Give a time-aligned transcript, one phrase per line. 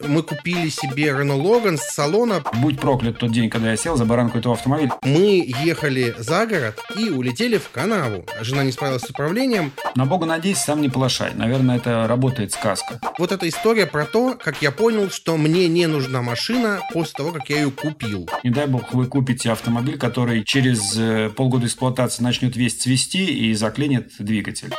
[0.00, 2.40] Мы купили себе Renault Logan с салона.
[2.62, 4.92] Будь проклят тот день, когда я сел за баранку этого автомобиля.
[5.02, 8.24] Мы ехали за город и улетели в канаву.
[8.40, 9.72] Жена не справилась с управлением.
[9.96, 11.32] На бога надеюсь, сам не полошай.
[11.34, 13.00] Наверное, это работает сказка.
[13.18, 17.32] Вот эта история про то, как я понял, что мне не нужна машина после того,
[17.32, 18.28] как я ее купил.
[18.44, 23.54] Не дай бог вы купите автомобиль, который через э, полгода эксплуатации начнет весь цвести и
[23.54, 24.72] заклинит двигатель.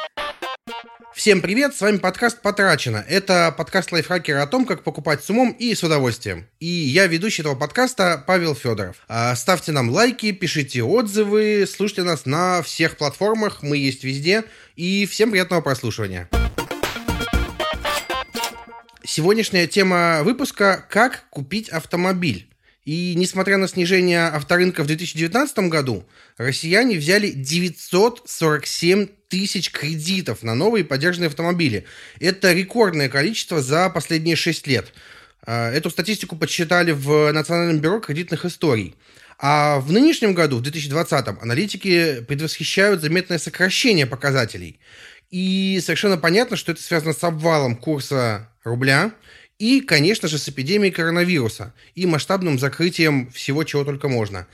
[1.19, 3.03] Всем привет, с вами подкаст «Потрачено».
[3.05, 6.47] Это подкаст лайфхакера о том, как покупать с умом и с удовольствием.
[6.61, 8.95] И я ведущий этого подкаста Павел Федоров.
[9.09, 14.45] А, ставьте нам лайки, пишите отзывы, слушайте нас на всех платформах, мы есть везде.
[14.77, 16.29] И всем приятного прослушивания.
[19.03, 22.47] Сегодняшняя тема выпуска «Как купить автомобиль».
[22.85, 26.05] И несмотря на снижение авторынка в 2019 году,
[26.37, 31.85] россияне взяли 947 тысяч кредитов на новые поддержанные автомобили.
[32.19, 34.93] Это рекордное количество за последние 6 лет.
[35.45, 38.95] А, эту статистику подсчитали в Национальном бюро кредитных историй.
[39.37, 44.79] А в нынешнем году, в 2020, аналитики предвосхищают заметное сокращение показателей.
[45.31, 49.11] И совершенно понятно, что это связано с обвалом курса рубля
[49.59, 54.47] и, конечно же, с эпидемией коронавируса и масштабным закрытием всего, чего только можно.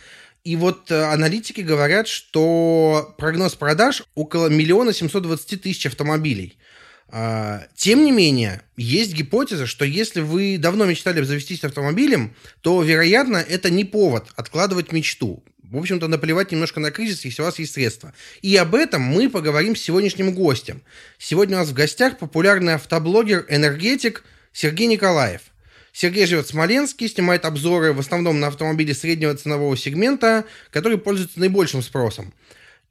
[0.46, 6.60] И вот э, аналитики говорят, что прогноз продаж около миллиона семьсот двадцати тысяч автомобилей.
[7.08, 13.38] А, тем не менее, есть гипотеза, что если вы давно мечтали завестись автомобилем, то, вероятно,
[13.38, 15.44] это не повод откладывать мечту.
[15.64, 18.14] В общем-то, наплевать немножко на кризис, если у вас есть средства.
[18.44, 20.84] И об этом мы поговорим с сегодняшним гостем.
[21.18, 24.24] Сегодня у нас в гостях популярный автоблогер-энергетик
[24.54, 25.42] Сергей Николаев–
[25.96, 31.40] Сергей живет в Смоленске, снимает обзоры в основном на автомобили среднего ценового сегмента, которые пользуются
[31.40, 32.34] наибольшим спросом.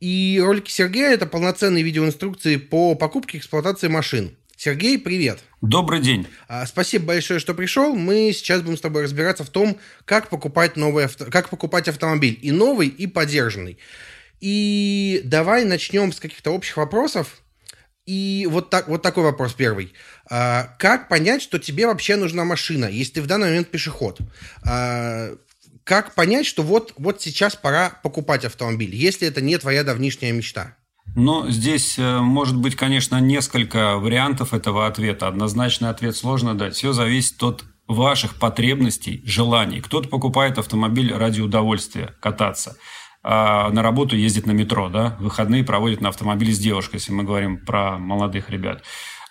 [0.00, 4.34] И ролики Сергея– это полноценные видеоинструкции по покупке и эксплуатации машин.
[4.56, 5.40] Сергей, привет.
[5.60, 6.26] Добрый день.
[6.48, 7.94] А, спасибо большое, что пришел.
[7.94, 11.26] Мы сейчас будем с тобой разбираться в том, как покупать, новый авто...
[11.26, 12.38] как покупать автомобиль.
[12.40, 13.76] И новый, и поддержанный.
[14.40, 17.43] И давай начнем с каких-то общих вопросов.
[18.06, 19.94] И вот, так, вот такой вопрос первый.
[20.30, 24.18] А, как понять, что тебе вообще нужна машина, если ты в данный момент пешеход?
[24.62, 25.30] А,
[25.84, 30.76] как понять, что вот, вот сейчас пора покупать автомобиль, если это не твоя давнишняя мечта?
[31.16, 35.28] Ну, здесь э, может быть, конечно, несколько вариантов этого ответа.
[35.28, 36.74] Однозначный ответ сложно дать.
[36.74, 39.80] Все зависит от ваших потребностей, желаний.
[39.80, 42.76] Кто-то покупает автомобиль ради удовольствия кататься
[43.24, 47.58] на работу ездит на метро, да, выходные проводит на автомобиле с девушкой, если мы говорим
[47.58, 48.84] про молодых ребят.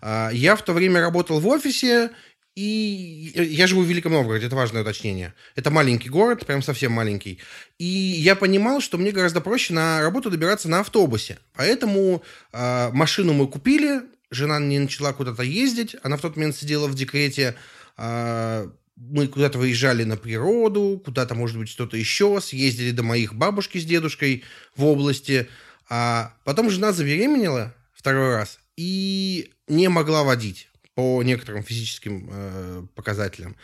[0.00, 2.10] А, я в то время работал в офисе,
[2.54, 5.34] и я живу в Великом Новгороде, это важное уточнение.
[5.56, 7.38] Это маленький город, прям совсем маленький.
[7.78, 11.38] И я понимал, что мне гораздо проще на работу добираться на автобусе.
[11.54, 12.22] Поэтому
[12.52, 14.00] э, машину мы купили,
[14.30, 17.56] жена не начала куда-то ездить, она в тот момент сидела в декрете,
[17.98, 23.78] э, мы куда-то выезжали на природу, куда-то, может быть, что-то еще, съездили до моих бабушки
[23.78, 24.42] с дедушкой
[24.74, 25.48] в области,
[25.88, 33.56] а потом жена забеременела второй раз и не могла водить по некоторым физическим э, показателям.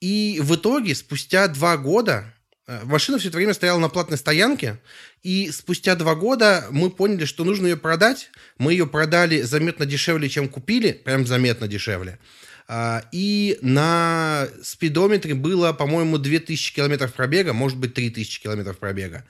[0.00, 2.34] И в итоге, спустя два года,
[2.66, 4.78] э, машина все это время стояла на платной стоянке,
[5.22, 8.30] и спустя два года мы поняли, что нужно ее продать.
[8.58, 12.18] Мы ее продали заметно дешевле, чем купили, прям заметно дешевле.
[13.12, 19.24] И на спидометре было, по-моему, 2000 километров пробега, может быть, 3000 километров пробега.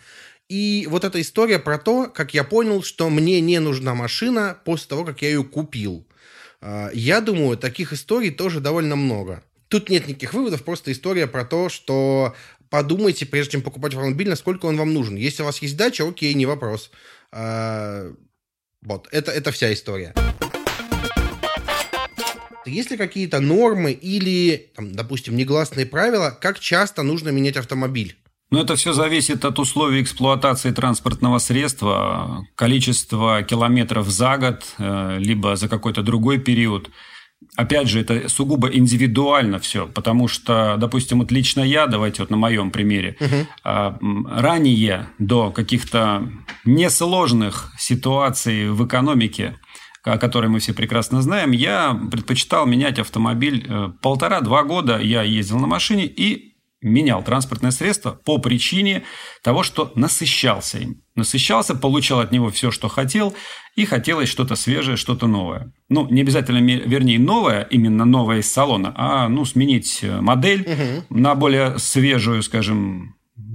[0.48, 4.88] И вот эта история про то, как я понял, что мне не нужна машина после
[4.88, 6.06] того, как я ее купил.
[6.60, 9.42] А, я думаю, таких историй тоже довольно много.
[9.68, 12.34] Тут нет никаких выводов, просто история про то, что
[12.68, 15.16] подумайте, прежде чем покупать автомобиль, насколько он вам нужен.
[15.16, 16.90] Если у вас есть дача, окей, не вопрос.
[17.32, 18.12] А,
[18.82, 20.14] вот, это, это вся история.
[22.66, 28.16] Есть ли какие-то нормы или, там, допустим, негласные правила, как часто нужно менять автомобиль?
[28.50, 35.56] Ну, это все зависит от условий эксплуатации транспортного средства, количества километров за год, э, либо
[35.56, 36.90] за какой-то другой период.
[37.56, 42.36] Опять же, это сугубо индивидуально все, потому что, допустим, вот лично я, давайте вот на
[42.36, 43.46] моем примере, угу.
[44.28, 46.30] ранее до каких-то
[46.64, 49.58] несложных ситуаций в экономике,
[50.04, 54.98] о которой мы все прекрасно знаем, я предпочитал менять автомобиль э, полтора-два года.
[54.98, 59.04] Я ездил на машине и менял транспортное средство по причине
[59.42, 61.02] того, что насыщался им.
[61.14, 63.34] Насыщался, получал от него все, что хотел,
[63.74, 65.72] и хотелось что-то свежее, что-то новое.
[65.88, 71.18] Ну, не обязательно, вернее, новое, именно новое из салона, а ну, сменить э, модель угу.
[71.18, 73.13] на более свежую, скажем,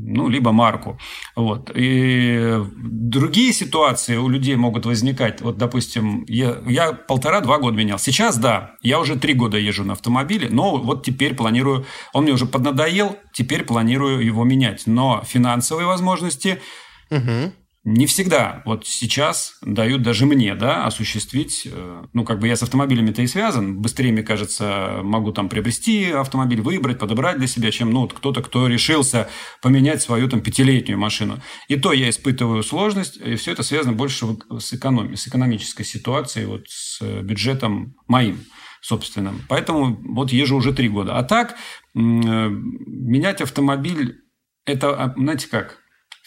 [0.10, 1.00] ну, либо марку.
[1.36, 1.72] Вот.
[1.74, 5.42] И другие ситуации у людей могут возникать.
[5.42, 8.00] Вот, допустим, я, я полтора-два года менял.
[8.00, 12.34] Сейчас, да, я уже три года езжу на автомобиле, но вот теперь планирую, он мне
[12.34, 14.84] уже поднадоел, теперь планирую его менять.
[14.88, 16.60] Но финансовые возможности
[17.10, 17.54] угу
[17.90, 22.62] не всегда вот сейчас дают даже мне, да, осуществить, э, ну, как бы я с
[22.62, 27.90] автомобилями-то и связан, быстрее, мне кажется, могу там приобрести автомобиль, выбрать, подобрать для себя, чем,
[27.90, 29.28] ну, вот кто-то, кто решился
[29.64, 31.40] поменять свою там пятилетнюю машину.
[31.68, 36.46] И то я испытываю сложность, и все это связано больше с экономией, с экономической ситуацией,
[36.46, 38.46] вот с бюджетом моим
[38.82, 39.42] собственным.
[39.50, 41.18] Поэтому вот езжу уже три года.
[41.18, 41.58] А так, э,
[41.98, 44.20] менять автомобиль,
[44.66, 45.80] это, а, знаете как,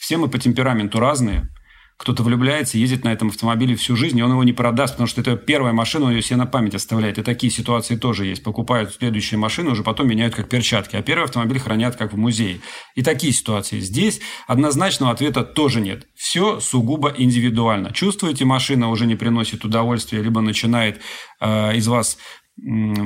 [0.02, 1.48] все мы по темпераменту разные.
[1.96, 5.20] Кто-то влюбляется, ездит на этом автомобиле всю жизнь, и он его не продаст, потому что
[5.20, 7.18] это первая машина, он ее себе на память оставляет.
[7.18, 8.42] И такие ситуации тоже есть.
[8.42, 12.58] Покупают следующие машины, уже потом меняют как перчатки, а первый автомобиль хранят как в музее.
[12.96, 13.78] И такие ситуации.
[13.78, 16.08] Здесь однозначного ответа тоже нет.
[16.16, 17.92] Все сугубо индивидуально.
[17.92, 21.00] Чувствуете, машина уже не приносит удовольствия, либо начинает
[21.40, 22.18] э, из вас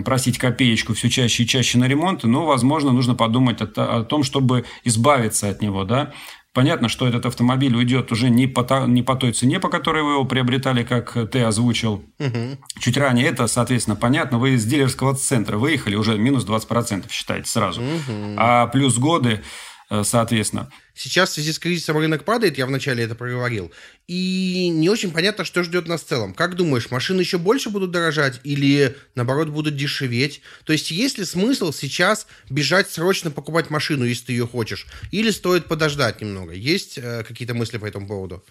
[0.04, 4.22] просить копеечку все чаще и чаще на ремонт, но, возможно, нужно подумать о, о том,
[4.22, 6.12] чтобы избавиться от него, да,
[6.56, 10.02] Понятно, что этот автомобиль уйдет уже не по, та, не по той цене, по которой
[10.02, 12.58] вы его приобретали, как ты озвучил угу.
[12.80, 13.26] чуть ранее.
[13.26, 14.38] Это, соответственно, понятно.
[14.38, 17.82] Вы из дилерского центра выехали, уже минус 20% считаете сразу.
[17.82, 18.36] Угу.
[18.38, 19.42] А плюс годы
[19.88, 20.68] Э, соответственно.
[20.96, 23.70] Сейчас в связи с кризисом рынок падает, я вначале это проговорил,
[24.08, 26.32] и не очень понятно, что ждет нас в целом.
[26.32, 30.40] Как думаешь, машины еще больше будут дорожать или, наоборот, будут дешеветь?
[30.64, 35.28] То есть есть ли смысл сейчас бежать срочно покупать машину, если ты ее хочешь, или
[35.30, 36.54] стоит подождать немного?
[36.54, 38.42] Есть э, какие-то мысли по этому поводу?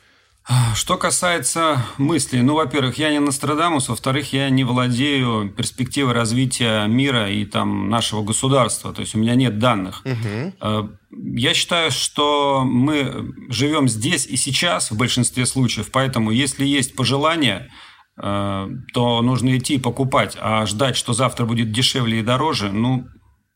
[0.75, 7.31] Что касается мыслей, ну, во-первых, я не Нострадамус, во-вторых, я не владею перспективой развития мира
[7.31, 10.03] и там нашего государства, то есть у меня нет данных.
[10.06, 10.89] Угу.
[11.38, 17.71] Я считаю, что мы живем здесь и сейчас в большинстве случаев, поэтому если есть пожелания,
[18.21, 23.07] э, то нужно идти и покупать, а ждать, что завтра будет дешевле и дороже, ну,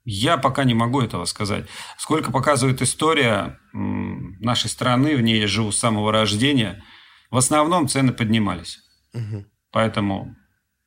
[0.06, 1.66] я пока не могу этого сказать.
[1.98, 6.84] Сколько показывает история нашей страны, в ней я живу с самого рождения,
[7.30, 8.80] в основном цены поднимались.
[9.14, 9.46] Угу.
[9.72, 10.36] Поэтому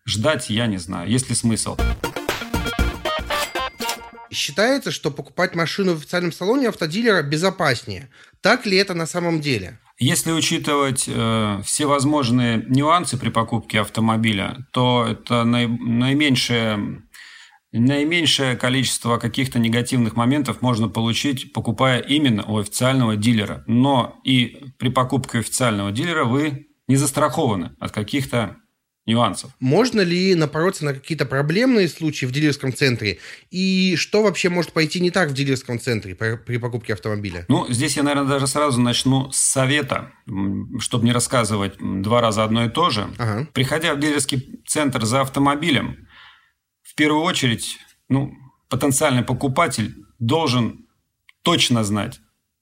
[0.06, 1.76] ждать я не знаю, есть ли смысл.
[4.30, 8.08] Считается, что покупать машину в официальном салоне автодилера безопаснее.
[8.40, 9.78] Так ли это на самом деле?
[9.98, 17.02] Если учитывать э, все возможные нюансы при покупке автомобиля, то это наи, наименьшее
[17.72, 23.64] Наименьшее количество каких-то негативных моментов можно получить, покупая именно у официального дилера.
[23.66, 28.56] Но и при покупке официального дилера вы не застрахованы от каких-то
[29.04, 29.50] нюансов.
[29.58, 33.18] Можно ли напороться на какие-то проблемные случаи в дилерском центре?
[33.50, 37.44] И что вообще может пойти не так в дилерском центре при покупке автомобиля?
[37.48, 40.12] Ну, здесь я, наверное, даже сразу начну с совета,
[40.78, 43.08] чтобы не рассказывать два раза одно и то же.
[43.18, 43.48] Ага.
[43.52, 46.06] Приходя в дилерский центр за автомобилем,
[46.92, 47.78] в первую очередь,
[48.10, 48.34] ну,
[48.68, 50.86] потенциальный покупатель должен
[51.42, 52.20] точно знать,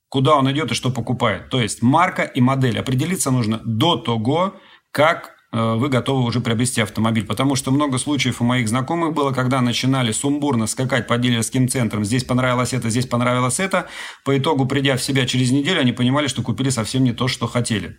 [0.08, 1.50] куда он идет и что покупает.
[1.50, 2.78] То есть марка и модель.
[2.78, 4.54] Определиться нужно до того,
[4.92, 7.26] как э, вы готовы уже приобрести автомобиль.
[7.26, 12.04] Потому что много случаев у моих знакомых было, когда начинали сумбурно скакать по дилерским центрам.
[12.04, 13.88] Здесь понравилось это, здесь понравилось это.
[14.24, 17.48] По итогу, придя в себя через неделю, они понимали, что купили совсем не то, что
[17.48, 17.98] хотели.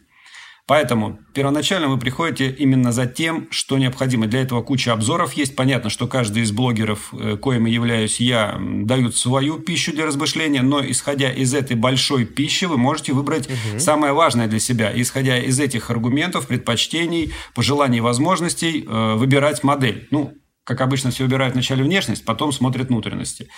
[0.68, 4.28] Поэтому первоначально вы приходите именно за тем, что необходимо.
[4.28, 5.56] Для этого куча обзоров есть.
[5.56, 10.62] Понятно, что каждый из блогеров, э, коим и являюсь я, дают свою пищу для размышления,
[10.62, 13.80] но исходя из этой большой пищи, вы можете выбрать угу.
[13.80, 14.92] самое важное для себя.
[14.94, 20.08] Исходя из этих аргументов, предпочтений, пожеланий и возможностей, э, выбирать модель.
[20.12, 23.50] Ну, как обычно, все выбирают вначале внешность, потом смотрят внутренности.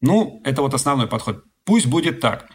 [0.00, 1.42] Ну, это вот основной подход.
[1.64, 2.48] Пусть будет так.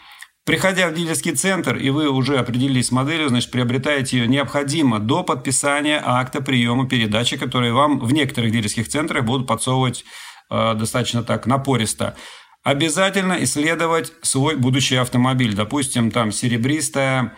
[0.46, 5.24] Приходя в дилерский центр, и вы уже определились с моделью, значит, приобретаете ее необходимо до
[5.24, 10.04] подписания акта приема передачи, которые вам в некоторых дилерских центрах будут подсовывать
[10.50, 12.18] э, достаточно так напористо.
[12.62, 15.56] Обязательно исследовать свой будущий автомобиль.
[15.56, 17.34] Допустим, там серебристая,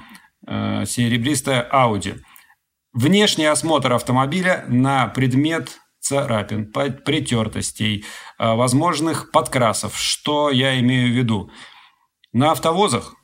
[0.47, 2.21] э, серебристая Audi.
[2.91, 8.03] Внешний осмотр автомобиля на предмет царапин, притертостей,
[8.39, 9.95] э, возможных подкрасов.
[9.95, 11.51] Что я имею в виду?
[12.35, 13.15] На автовозах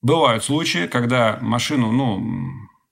[0.00, 2.20] бывают случаи, когда машину, ну,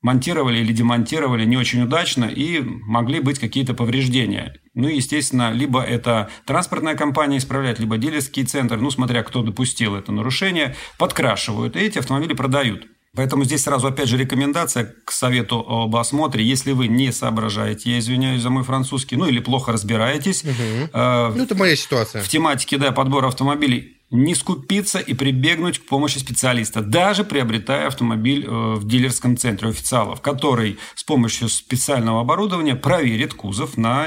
[0.00, 4.54] монтировали или демонтировали не очень удачно и могли быть какие-то повреждения.
[4.74, 10.12] Ну, естественно, либо это транспортная компания исправляет, либо дилерский центр, ну, смотря кто допустил это
[10.12, 12.86] нарушение, подкрашивают, и эти автомобили продают.
[13.16, 16.44] Поэтому здесь сразу опять же рекомендация к совету об осмотре.
[16.44, 20.44] Если вы не соображаете, я извиняюсь за мой французский, ну или плохо разбираетесь.
[20.44, 20.90] Угу.
[20.92, 22.22] Э, ну, это моя ситуация.
[22.22, 28.44] В тематике да, подбора автомобилей не скупиться и прибегнуть к помощи специалиста, даже приобретая автомобиль
[28.44, 34.06] э, в дилерском центре официалов, который с помощью специального оборудования проверит кузов на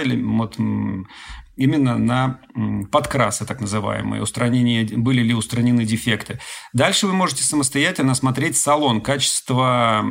[1.55, 2.39] именно на
[2.91, 6.39] подкрасы, так называемые, устранение, были ли устранены дефекты.
[6.73, 10.05] Дальше вы можете самостоятельно осмотреть салон, качество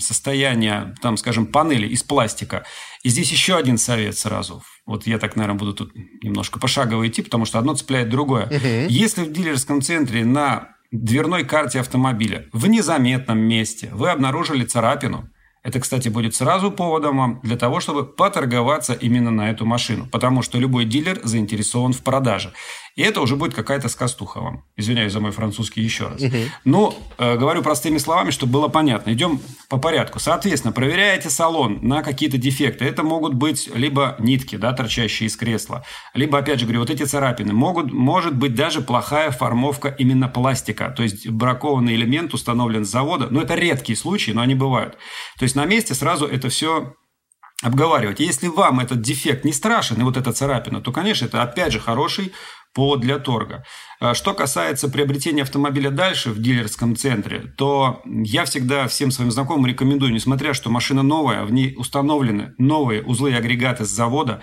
[0.00, 2.64] состояния, там, скажем, панели из пластика.
[3.02, 4.62] И здесь еще один совет сразу.
[4.86, 8.46] Вот я так, наверное, буду тут немножко пошагово идти, потому что одно цепляет другое.
[8.46, 8.88] Угу.
[8.88, 15.28] Если в дилерском центре на дверной карте автомобиля в незаметном месте вы обнаружили царапину,
[15.64, 20.58] это, кстати, будет сразу поводом для того, чтобы поторговаться именно на эту машину, потому что
[20.58, 22.52] любой дилер заинтересован в продаже.
[22.96, 24.64] И это уже будет какая-то сказтуха вам.
[24.76, 26.22] Извиняюсь за мой французский еще раз.
[26.22, 26.36] Угу.
[26.64, 29.12] Ну, э, говорю простыми словами, чтобы было понятно.
[29.12, 30.20] Идем по порядку.
[30.20, 32.84] Соответственно, проверяете салон на какие-то дефекты.
[32.84, 35.84] Это могут быть либо нитки, да, торчащие из кресла,
[36.14, 37.52] либо, опять же говорю, вот эти царапины.
[37.52, 40.90] Могут, может быть даже плохая формовка именно пластика.
[40.96, 43.26] То есть, бракованный элемент установлен с завода.
[43.28, 44.96] Но это редкие случаи, но они бывают.
[45.38, 46.94] То есть, на месте сразу это все
[47.62, 48.20] обговаривать.
[48.20, 51.80] Если вам этот дефект не страшен, и вот эта царапина, то, конечно, это опять же
[51.80, 52.32] хороший
[52.74, 53.64] повод для торга.
[54.00, 59.66] А что касается приобретения автомобиля дальше в дилерском центре, то я всегда всем своим знакомым
[59.66, 64.42] рекомендую, несмотря что машина новая, в ней установлены новые узлы и агрегаты с завода,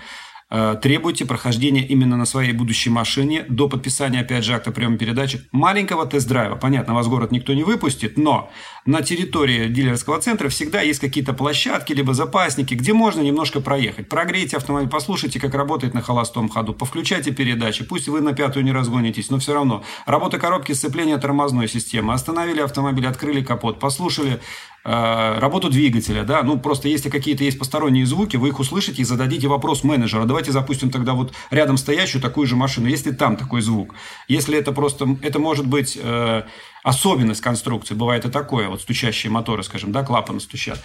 [0.82, 6.04] требуйте прохождения именно на своей будущей машине до подписания, опять же, акта приема передачи маленького
[6.06, 6.56] тест-драйва.
[6.56, 8.50] Понятно, вас город никто не выпустит, но
[8.84, 14.08] на территории дилерского центра всегда есть какие-то площадки, либо запасники, где можно немножко проехать.
[14.08, 18.72] Прогрейте автомобиль, послушайте, как работает на холостом ходу, повключайте передачи, пусть вы на пятую не
[18.72, 19.82] разгонитесь, но все равно.
[20.04, 22.12] Работа коробки сцепления тормозной системы.
[22.12, 24.38] Остановили автомобиль, открыли капот, послушали Э,
[24.84, 29.46] работу двигателя, да, ну просто если какие-то есть посторонние звуки, вы их услышите и зададите
[29.46, 30.24] вопрос менеджера.
[30.24, 33.94] Давайте запустим тогда вот рядом стоящую такую же машину, если там такой звук.
[34.26, 36.42] Если это просто, это может быть э,
[36.82, 40.82] особенность конструкции, бывает и такое, вот стучащие моторы, скажем, да, клапаны стучат.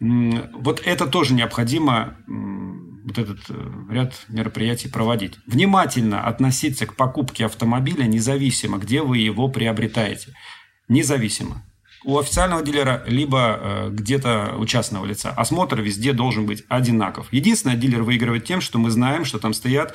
[0.00, 5.34] Вот это тоже необходимо вот этот э, ряд мероприятий проводить.
[5.46, 10.34] Внимательно относиться к покупке автомобиля, независимо, где вы его приобретаете.
[10.88, 11.62] Независимо
[12.04, 15.30] у официального дилера, либо э, где-то у частного лица.
[15.30, 17.28] Осмотр везде должен быть одинаков.
[17.32, 19.94] Единственное, дилер выигрывает тем, что мы знаем, что там стоят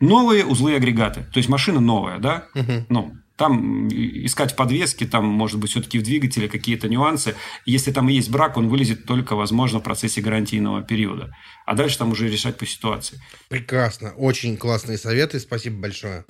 [0.00, 1.22] новые узлы и агрегаты.
[1.32, 2.46] То есть машина новая, да?
[2.54, 2.86] Угу.
[2.88, 7.34] Ну, там искать подвески, там, может быть, все-таки в двигателе какие-то нюансы.
[7.64, 11.34] Если там и есть брак, он вылезет только, возможно, в процессе гарантийного периода.
[11.64, 13.18] А дальше там уже решать по ситуации.
[13.48, 14.12] Прекрасно.
[14.12, 15.40] Очень классные советы.
[15.40, 16.24] Спасибо большое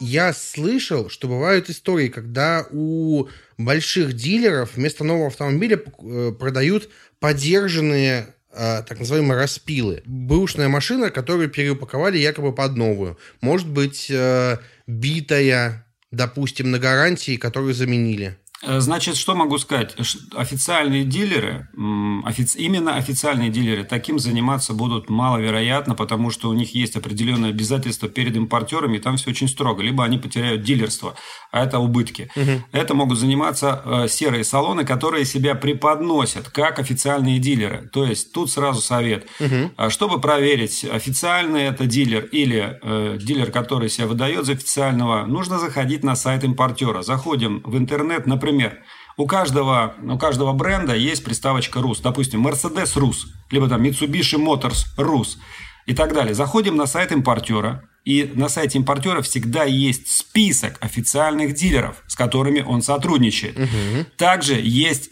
[0.00, 6.88] я слышал, что бывают истории, когда у больших дилеров вместо нового автомобиля э, продают
[7.20, 10.02] подержанные э, так называемые распилы.
[10.04, 13.18] Бэушная машина, которую переупаковали якобы под новую.
[13.40, 18.36] Может быть, э, битая, допустим, на гарантии, которую заменили.
[18.66, 19.94] Э, значит, что могу сказать?
[20.34, 27.50] Официальные дилеры, именно официальные дилеры, таким заниматься будут маловероятно, потому что у них есть определенные
[27.50, 29.82] обязательства перед импортерами, и там все очень строго.
[29.82, 31.14] Либо они потеряют дилерство,
[31.50, 32.30] а это убытки.
[32.34, 32.64] Угу.
[32.72, 37.88] Это могут заниматься э, серые салоны, которые себя преподносят как официальные дилеры.
[37.92, 39.26] То есть, тут сразу совет.
[39.40, 39.90] Угу.
[39.90, 46.02] Чтобы проверить, официальный это дилер или э, дилер, который себя выдает за официального, нужно заходить
[46.02, 47.02] на сайт импортера.
[47.02, 48.82] Заходим в интернет, например, например,
[49.16, 52.00] у каждого, у каждого бренда есть приставочка «Рус».
[52.00, 55.38] Допустим, Mercedes «Рус», либо там Mitsubishi Motors «Рус»
[55.86, 56.34] и так далее.
[56.34, 62.60] Заходим на сайт импортера, и на сайте импортера всегда есть список официальных дилеров, с которыми
[62.60, 63.58] он сотрудничает.
[63.58, 64.06] Угу.
[64.18, 65.10] Также есть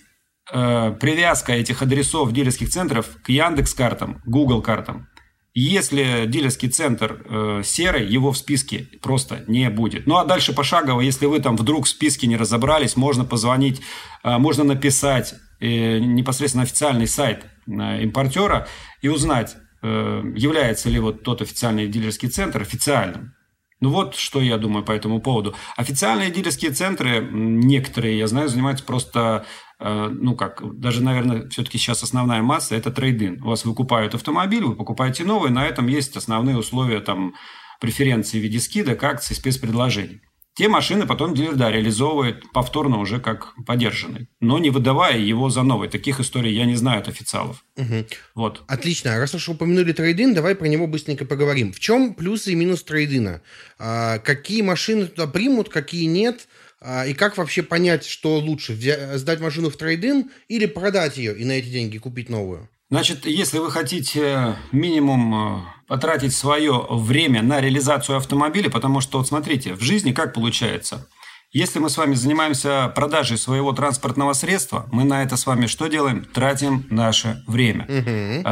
[0.53, 5.09] э, привязка этих адресов дилерских центров к Яндекс картам, Google картам.
[5.55, 10.07] Если дилерский центр э, серый, его в списке просто не будет.
[10.07, 13.83] Ну а дальше пошагово, если вы там вдруг в списке не разобрались, можно позвонить,
[14.25, 18.67] э, можно написать э, непосредственно официальный сайт импортера
[19.03, 23.35] и узнать, является ли вот тот официальный дилерский центр официальным.
[23.81, 25.55] Ну вот, что я думаю по этому поводу.
[25.77, 29.45] Официальные дилерские центры, некоторые, я знаю, занимаются просто
[29.83, 33.45] ну как, даже, наверное, все-таки сейчас основная масса– это трейдинг.
[33.45, 37.35] У вас выкупают автомобиль, вы покупаете новый, на этом есть основные условия там,
[37.81, 40.21] преференции в виде скидок, акций, спецпредложений.
[40.55, 45.63] Те машины потом дилер, да, реализовывает повторно уже как подержанный, но не выдавая его за
[45.63, 45.89] новый.
[45.89, 47.65] Таких историй я не знаю от официалов.
[47.77, 48.07] Угу.
[48.35, 48.63] Вот.
[48.69, 49.19] Отлично.
[49.19, 51.73] Раз уж упомянули трейдин, давай про него быстренько поговорим.
[51.73, 53.41] В чем плюсы и минус трейдина?
[53.79, 56.47] А, какие машины туда примут, какие нет?
[56.85, 58.77] А, и как вообще понять, что лучше,
[59.17, 62.69] сдать машину в трейдинг или продать ее и на эти деньги купить новую?
[62.91, 69.29] Значит, если вы хотите минимум э, потратить свое время на реализацию автомобиля, потому что, вот
[69.29, 71.09] смотрите, в жизни как получается–
[71.53, 75.87] если мы с вами занимаемся продажей своего транспортного средства, мы на это с вами что
[75.89, 76.25] делаем?
[76.25, 77.85] Тратим наше время.
[77.85, 78.43] Угу.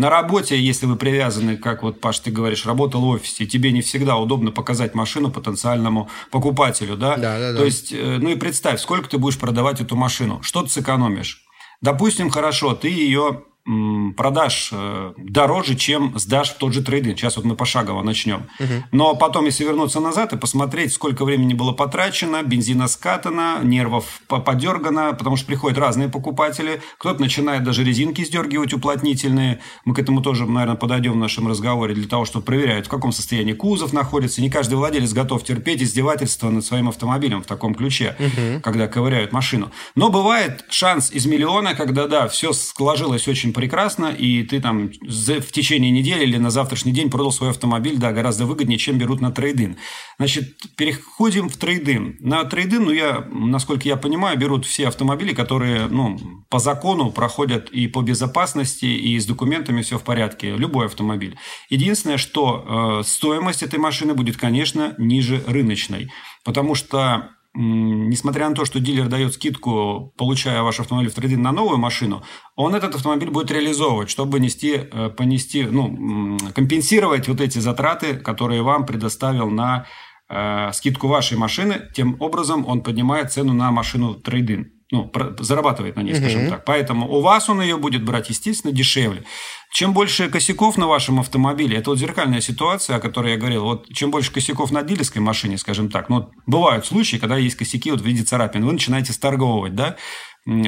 [0.00, 3.82] на работе, если вы привязаны, как вот, Паш, ты говоришь, работал в офисе, тебе не
[3.82, 7.16] всегда удобно показать машину потенциальному покупателю, да?
[7.16, 7.58] Да, да, да.
[7.58, 11.44] То есть, э, ну и представь, сколько ты будешь продавать эту машину, что ты сэкономишь.
[11.82, 13.44] Допустим, хорошо, ты ее
[14.16, 17.18] продашь э, дороже, чем сдашь в тот же трейдинг.
[17.18, 18.46] Сейчас вот мы пошагово начнем.
[18.60, 18.72] Угу.
[18.92, 25.14] Но потом, если вернуться назад и посмотреть, сколько времени было потрачено, бензина скатано, нервов подергано,
[25.14, 26.80] потому что приходят разные покупатели.
[26.98, 29.60] Кто-то начинает даже резинки сдергивать уплотнительные.
[29.84, 33.10] Мы к этому тоже, наверное, подойдем в нашем разговоре для того, чтобы проверять, в каком
[33.10, 34.40] состоянии кузов находится.
[34.40, 38.60] Не каждый владелец готов терпеть издевательство над своим автомобилем в таком ключе, угу.
[38.62, 39.72] когда ковыряют машину.
[39.96, 45.50] Но бывает шанс из миллиона, когда, да, все сложилось очень прекрасно, и ты там в
[45.50, 49.32] течение недели или на завтрашний день продал свой автомобиль, да, гораздо выгоднее, чем берут на
[49.32, 49.78] трейдин.
[50.18, 52.18] Значит, переходим в трейдин.
[52.20, 56.18] На трейдин, ну, я, насколько я понимаю, берут все автомобили, которые, ну,
[56.50, 60.54] по закону проходят и по безопасности, и с документами все в порядке.
[60.54, 61.38] Любой автомобиль.
[61.70, 66.12] Единственное, что э, стоимость этой машины будет, конечно, ниже рыночной.
[66.44, 71.52] Потому что несмотря на то, что дилер дает скидку, получая ваш автомобиль в трейдинг на
[71.52, 72.22] новую машину,
[72.54, 78.62] он этот автомобиль будет реализовывать, чтобы нести, э, понести, ну, компенсировать вот эти затраты, которые
[78.62, 79.86] вам предоставил на
[80.28, 81.82] э, скидку вашей машины.
[81.94, 86.50] Тем образом он поднимает цену на машину трейдинг ну, зарабатывает на ней, скажем угу.
[86.50, 86.64] так.
[86.64, 89.24] Поэтому у вас он ее будет брать, естественно, дешевле.
[89.72, 93.88] Чем больше косяков на вашем автомобиле, это вот зеркальная ситуация, о которой я говорил, вот
[93.92, 98.00] чем больше косяков на дилерской машине, скажем так, ну, бывают случаи, когда есть косяки вот
[98.00, 99.96] в виде царапин, вы начинаете сторговывать, да,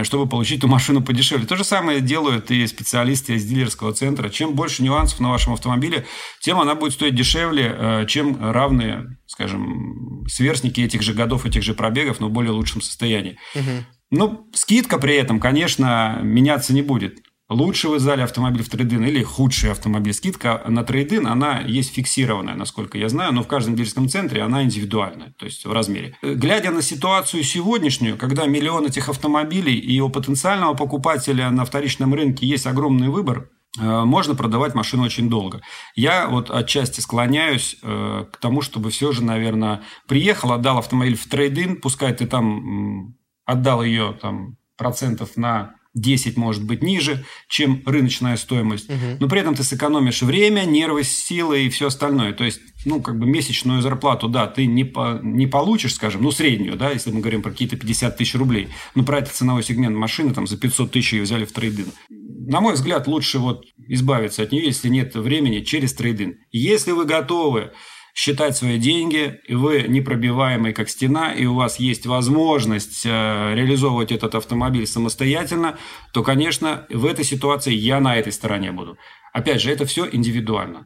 [0.02, 1.46] чтобы получить эту машину подешевле.
[1.46, 4.28] То же самое делают и специалисты из дилерского центра.
[4.28, 6.04] Чем больше нюансов на вашем автомобиле,
[6.40, 11.74] тем она будет стоить дешевле, э, чем равные, скажем, сверстники этих же годов, этих же
[11.74, 13.38] пробегов, но в более лучшем состоянии.
[13.54, 13.84] Угу.
[14.10, 17.18] Ну, скидка при этом, конечно, меняться не будет.
[17.48, 20.12] Лучше вы сдали автомобиль в трейдин или худший автомобиль.
[20.12, 24.64] Скидка на трейдин, она есть фиксированная, насколько я знаю, но в каждом дилерском центре она
[24.64, 26.14] индивидуальная, то есть в размере.
[26.20, 32.46] Глядя на ситуацию сегодняшнюю, когда миллион этих автомобилей и у потенциального покупателя на вторичном рынке
[32.46, 33.48] есть огромный выбор,
[33.80, 35.62] э, можно продавать машину очень долго.
[35.94, 41.26] Я вот отчасти склоняюсь э, к тому, чтобы все же, наверное, приехал, отдал автомобиль в
[41.26, 43.17] трейдин, пускай ты там
[43.48, 48.88] отдал ее там процентов на 10 может быть ниже, чем рыночная стоимость.
[48.90, 49.16] Угу.
[49.20, 52.34] Но при этом ты сэкономишь время, нервы, силы и все остальное.
[52.34, 56.30] То есть, ну, как бы месячную зарплату, да, ты не, по, не получишь, скажем, ну,
[56.30, 58.68] среднюю, да, если мы говорим про какие-то 50 тысяч рублей.
[58.94, 61.94] Но про этот ценовой сегмент машины там за 500 тысяч ее взяли в трейдинг.
[62.10, 66.36] На мой взгляд, лучше вот избавиться от нее, если нет времени, через трейдинг.
[66.52, 67.72] Если вы готовы
[68.18, 74.10] считать свои деньги, и вы непробиваемый как стена, и у вас есть возможность э, реализовывать
[74.10, 75.78] этот автомобиль самостоятельно,
[76.12, 78.98] то, конечно, в этой ситуации я на этой стороне буду.
[79.32, 80.82] Опять же, это все индивидуально.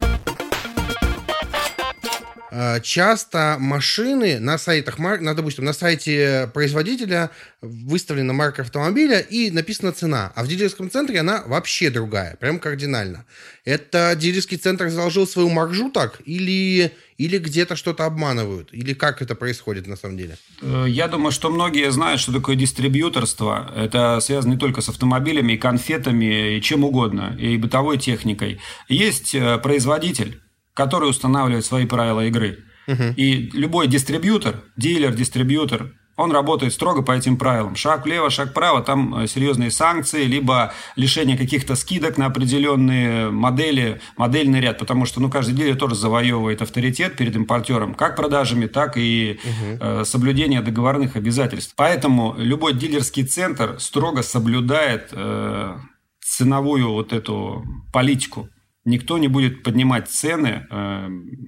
[2.53, 9.91] Э, часто машины на сайтах, на, допустим, на сайте производителя выставлена марка автомобиля и написана
[9.91, 13.25] цена, а в дилерском центре она вообще другая, прям кардинально.
[13.65, 18.69] Это дилерский центр заложил свою маржу так или, или где-то что-то обманывают?
[18.71, 20.37] Или как это происходит на самом деле?
[20.61, 23.71] Э, я думаю, что многие знают, что такое дистрибьюторство.
[23.75, 28.59] Это связано не только с автомобилями, и конфетами, и чем угодно, и бытовой техникой.
[28.89, 30.42] Есть э, производитель,
[30.73, 32.59] который устанавливает свои правила игры.
[32.87, 33.13] Угу.
[33.15, 37.75] И любой дистрибьютор, дилер, дистрибьютор, он работает строго по этим правилам.
[37.75, 43.99] Шаг влево, шаг вправо, там э, серьезные санкции, либо лишение каких-то скидок на определенные модели,
[44.15, 48.95] модельный ряд, потому что ну, каждый дилер тоже завоевывает авторитет перед импортером, как продажами, так
[48.97, 49.77] и угу.
[49.79, 51.73] э, соблюдение договорных обязательств.
[51.75, 55.77] Поэтому любой дилерский центр строго соблюдает э,
[56.21, 58.49] ценовую вот эту политику.
[58.85, 61.07] Никто не будет поднимать цены э,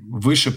[0.09, 0.55] выше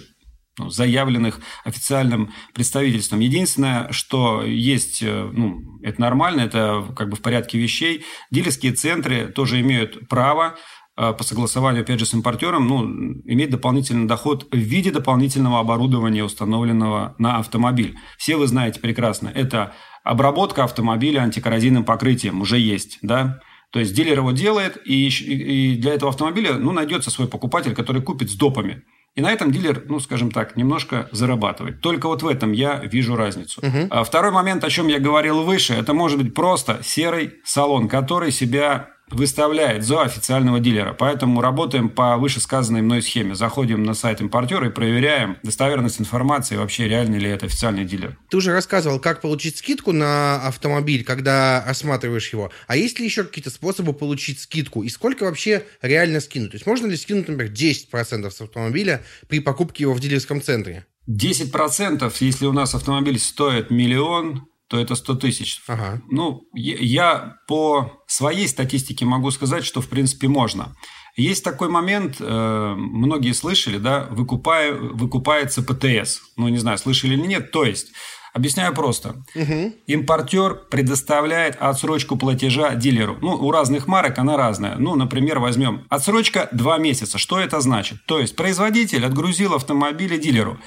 [0.59, 3.21] ну, заявленных официальным представительством.
[3.21, 8.05] Единственное, что есть, э, ну, это нормально, это как бы в порядке вещей.
[8.31, 10.57] Дилерские центры тоже имеют право
[10.97, 12.85] э, по согласованию, опять же, с импортером, ну,
[13.25, 17.97] иметь дополнительный доход в виде дополнительного оборудования, установленного на автомобиль.
[18.17, 24.19] Все вы знаете прекрасно, это обработка автомобиля антикоррозийным покрытием уже есть, да, то есть дилер
[24.19, 28.83] его делает, и, и для этого автомобиля ну, найдется свой покупатель, который купит с допами.
[29.15, 31.81] И на этом дилер, ну, скажем так, немножко зарабатывает.
[31.81, 33.61] Только вот в этом я вижу разницу.
[33.61, 34.05] Угу.
[34.05, 38.91] Второй момент, о чем я говорил выше, это может быть просто серый салон, который себя
[39.11, 40.93] выставляет за официального дилера.
[40.93, 43.35] Поэтому работаем по вышесказанной мной схеме.
[43.35, 48.19] Заходим на сайт импортера и проверяем достоверность информации, вообще реальный ли это официальный дилер.
[48.31, 52.51] Ты уже рассказывал, как получить скидку на автомобиль, когда осматриваешь его.
[52.67, 54.83] А есть ли еще какие-то способы получить скидку?
[54.83, 56.53] И сколько вообще реально скинуть?
[56.53, 60.87] То есть можно ли скинуть, например, 10% с автомобиля при покупке его в дилерском центре?
[61.09, 65.63] 10%, если у нас автомобиль стоит миллион, то это 100 тысяч.
[65.67, 66.01] Ага.
[66.11, 70.77] Ну, я по своей статистике могу сказать, что в принципе можно.
[71.17, 76.21] Есть такой момент, э, многие слышали, да, выкупая, выкупается ПТС.
[76.37, 77.51] Ну, не знаю, слышали или нет.
[77.51, 77.89] То есть,
[78.33, 79.25] объясняю просто.
[79.35, 79.73] Угу.
[79.87, 83.19] Импортер предоставляет отсрочку платежа дилеру.
[83.21, 84.77] Ну, у разных марок она разная.
[84.77, 87.19] Ну, например, возьмем отсрочка 2 месяца.
[87.19, 88.05] Что это значит?
[88.07, 90.59] То есть, производитель отгрузил автомобиль дилеру.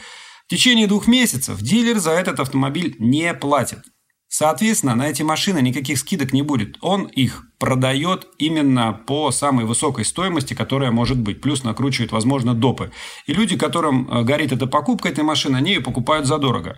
[0.51, 3.85] Течение двух месяцев дилер за этот автомобиль не платит.
[4.27, 6.77] Соответственно, на эти машины никаких скидок не будет.
[6.81, 11.39] Он их продает именно по самой высокой стоимости, которая может быть.
[11.39, 12.91] Плюс накручивает, возможно, допы.
[13.27, 16.77] И люди, которым э, горит эта покупка этой машины, они ее покупают задорого.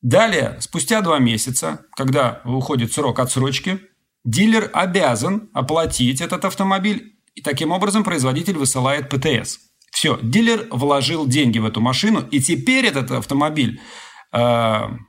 [0.00, 3.78] Далее, спустя два месяца, когда уходит срок отсрочки,
[4.24, 9.65] дилер обязан оплатить этот автомобиль, и таким образом производитель высылает ПТС.
[9.96, 13.80] Все, дилер вложил деньги в эту машину, и теперь этот автомобиль
[14.30, 14.38] э,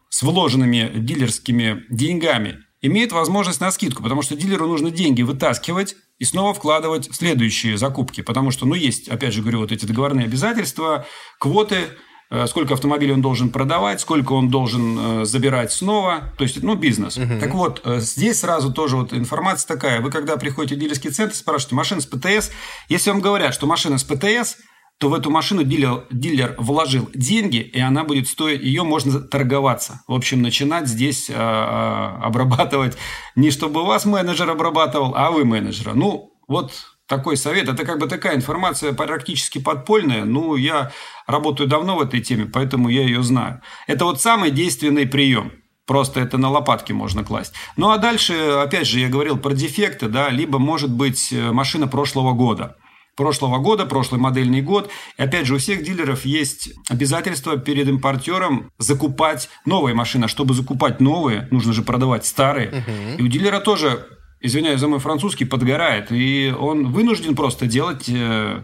[0.08, 6.24] с вложенными дилерскими деньгами имеет возможность на скидку, потому что дилеру нужно деньги вытаскивать и
[6.24, 10.26] снова вкладывать в следующие закупки, потому что, ну, есть, опять же говорю, вот эти договорные
[10.26, 11.06] обязательства,
[11.38, 11.90] квоты,
[12.30, 16.76] э, сколько автомобилей он должен продавать, сколько он должен э, забирать снова, то есть, ну,
[16.76, 17.18] бизнес.
[17.18, 17.42] Угу.
[17.42, 21.36] Так вот, э, здесь сразу тоже вот информация такая, вы когда приходите в дилерский центр,
[21.36, 22.52] спрашиваете, машина с ПТС,
[22.88, 24.56] если вам говорят, что машина с ПТС–
[25.00, 30.02] то в эту машину дилер, дилер вложил деньги, и она будет стоить, ее можно торговаться.
[30.08, 32.98] В общем, начинать здесь а, обрабатывать
[33.36, 35.94] не чтобы вас менеджер обрабатывал, а вы менеджера.
[35.94, 36.74] Ну, вот
[37.06, 37.70] такой совет.
[37.70, 40.26] Это как бы такая информация практически подпольная.
[40.26, 40.92] Ну, я
[41.28, 43.62] работаю давно в этой теме, поэтому я ее знаю.
[43.86, 45.52] Это вот самый действенный прием.
[45.86, 47.54] Просто это на лопатки можно класть.
[47.78, 51.88] Ну, а дальше, опять же, я говорил про дефекты, да, либо, может быть, э, машина
[51.88, 52.76] прошлого года–
[53.18, 54.90] прошлого года, прошлый модельный год.
[55.18, 60.26] И опять же, у всех дилеров есть обязательство перед импортером закупать новые машины.
[60.26, 62.70] А чтобы закупать новые, нужно же продавать старые.
[62.70, 63.18] Угу.
[63.18, 64.08] И у дилера тоже,
[64.40, 66.12] извиняюсь за мой французский, подгорает.
[66.12, 68.64] И он вынужден просто делать э,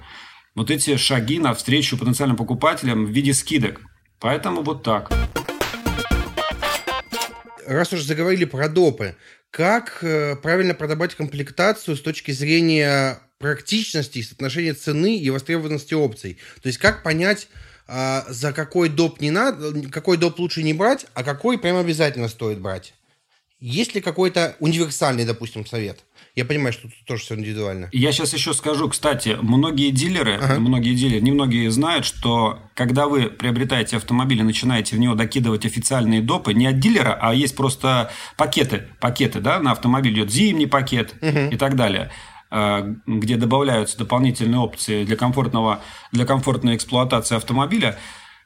[0.56, 3.82] вот эти шаги навстречу потенциальным покупателям в виде скидок.
[4.20, 5.12] Поэтому вот так.
[7.66, 9.16] Раз уж заговорили про допы,
[9.50, 16.38] как э, правильно продавать комплектацию с точки зрения практичности и соотношения цены и востребованности опций.
[16.62, 17.49] То есть как понять,
[17.89, 22.29] а, за какой доп не надо, какой доп лучше не брать, а какой прям обязательно
[22.29, 22.93] стоит брать.
[23.60, 25.99] Есть ли какой-то универсальный, допустим, совет?
[26.36, 27.89] Я понимаю, что тут тоже все индивидуально.
[27.91, 30.60] Я сейчас еще скажу, кстати, многие дилеры, ага.
[30.60, 36.21] многие дилеры, немногие знают, что когда вы приобретаете автомобиль и начинаете в него докидывать официальные
[36.21, 41.13] допы, не от дилера, а есть просто пакеты, пакеты, да, на автомобиль идет зимний пакет
[41.21, 41.49] угу.
[41.51, 42.10] и так далее–
[43.08, 47.98] где добавляются дополнительные опции для, комфортного, для комфортной эксплуатации автомобиля,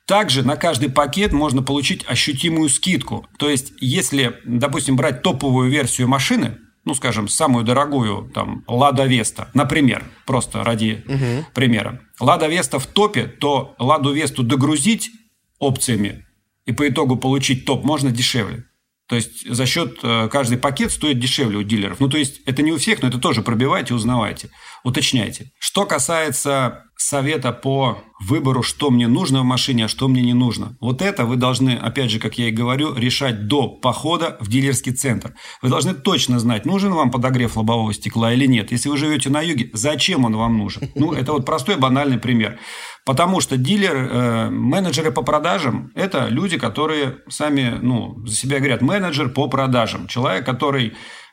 [0.06, 3.28] Также на каждый пакет можно получить ощутимую скидку.
[3.38, 9.50] То есть, если, допустим, брать топовую версию машины, ну, скажем, самую дорогую, там, Лада Веста,
[9.54, 11.46] например, просто ради угу.
[11.54, 12.00] примера.
[12.22, 15.12] Лада Веста в топе, то Ладу Весту догрузить
[15.60, 16.26] опциями
[16.65, 18.63] и по итогу получить топ можно дешевле.
[19.08, 22.00] То есть за счет э, каждый пакет стоит дешевле у дилеров.
[22.00, 24.50] Ну, то есть это не у всех, но это тоже пробивайте, узнавайте,
[24.84, 25.52] уточняйте.
[25.60, 30.76] Что касается совета по выбору, что мне нужно в машине, а что мне не нужно.
[30.82, 34.91] Вот это вы должны, опять же, как я и говорю, решать до похода в дилерский
[34.91, 35.36] центр.
[35.62, 38.72] Вы должны точно знать, нужен вам подогрев лобового стекла или нет.
[38.72, 40.91] Если вы живете на юге, зачем он вам нужен?
[40.96, 42.60] Ну, это вот простой банальный пример.
[43.08, 48.82] Потому что дилер, э, менеджеры по продажам– это люди, которые сами ну, за себя говорят
[48.82, 50.08] менеджер по продажам.
[50.08, 50.91] Человек, который э,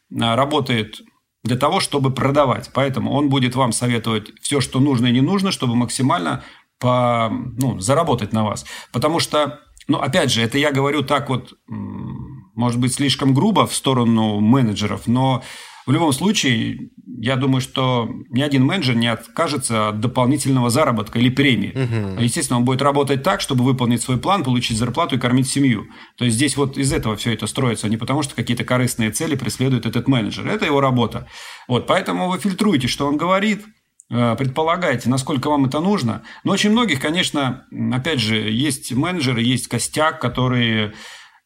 [0.08, 1.00] работает
[1.42, 2.70] для того, чтобы продавать.
[2.72, 6.44] Поэтому он будет вам советовать все, что нужно и не нужно, чтобы максимально
[6.78, 8.64] по, ну, заработать на вас.
[8.92, 9.58] Потому что,
[9.88, 15.08] ну, опять же, это я говорю так вот, может быть, слишком грубо в сторону менеджеров,
[15.08, 15.42] но
[15.86, 21.28] в любом случае, я думаю, что ни один менеджер не откажется от дополнительного заработка или
[21.28, 21.70] премии.
[21.70, 22.22] Угу.
[22.22, 25.86] Естественно, он будет работать так, чтобы выполнить свой план, получить зарплату и кормить семью.
[26.16, 29.10] То есть здесь вот из этого все это строится, а не потому, что какие-то корыстные
[29.10, 30.46] цели преследует этот менеджер.
[30.46, 31.28] Это его работа.
[31.68, 33.62] Вот, поэтому вы фильтруете, что он говорит,
[34.10, 36.22] э, предполагаете, насколько вам это нужно.
[36.44, 40.94] Но очень многих, конечно, опять же, есть менеджеры, есть костяк, которые,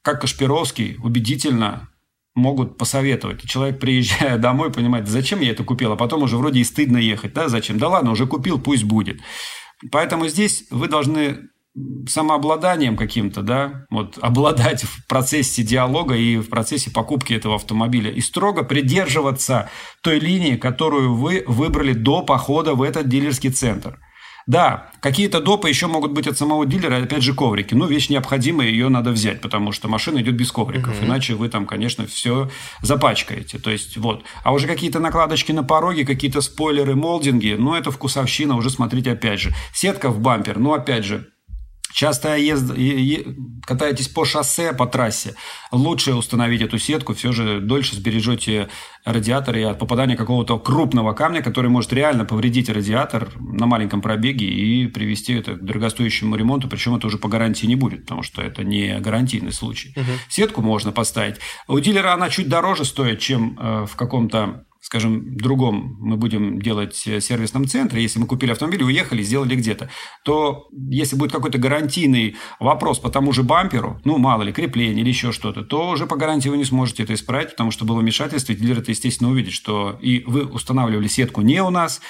[0.03, 1.89] как Кашпировский, убедительно
[2.39, 3.43] могут посоветовать.
[3.43, 7.35] человек, приезжая домой, понимает, зачем я это купил, а потом уже вроде и стыдно ехать.
[7.35, 7.79] Да, зачем?
[7.79, 9.21] Да ладно, уже купил, пусть будет.
[9.93, 11.49] Поэтому здесь вы должны
[12.09, 18.21] самообладанием каким-то, да, вот обладать в процессе диалога и в процессе покупки этого автомобиля и
[18.21, 19.71] строго придерживаться
[20.03, 23.99] той линии, которую вы выбрали до похода в этот дилерский центр–
[24.49, 27.75] да, какие-то допы еще могут быть от самого дилера, опять же, коврики.
[27.75, 30.97] Ну, вещь необходимая, ее надо взять, потому что машина идет без ковриков.
[30.97, 31.05] Угу.
[31.05, 33.59] Иначе вы там, конечно, все запачкаете.
[33.59, 34.25] То есть, вот.
[34.43, 39.39] А уже какие-то накладочки на пороге, какие-то спойлеры, молдинги, ну, это вкусовщина, уже смотрите опять
[39.39, 39.53] же.
[39.75, 41.29] Сетка в бампер, ну, опять же,
[41.93, 42.73] Часто езд...
[43.67, 45.35] катаетесь по шоссе, по трассе.
[45.73, 48.69] Лучше установить эту сетку, все же дольше сбережете
[49.05, 54.47] радиатор и от попадания какого-то крупного камня, который может реально повредить радиатор на маленьком пробеге
[54.47, 58.43] и привести это к дорогостоящему ремонту, причем это уже по гарантии не будет, потому что
[58.43, 59.93] это не гарантийный случай.
[59.97, 60.11] Угу.
[60.29, 61.37] Сетку можно поставить.
[61.67, 66.95] У дилера она чуть дороже стоит, чем э, в каком-то скажем, другом мы будем делать
[66.95, 69.91] сервисном центре, если мы купили автомобиль, уехали, сделали где-то,
[70.25, 75.09] то если будет какой-то гарантийный вопрос по тому же бамперу, ну, мало ли, крепление или
[75.09, 78.53] еще что-то, то уже по гарантии вы не сможете это исправить, потому что было вмешательство,
[78.53, 82.01] и дилер это, естественно, увидит, что и вы устанавливали сетку не у нас,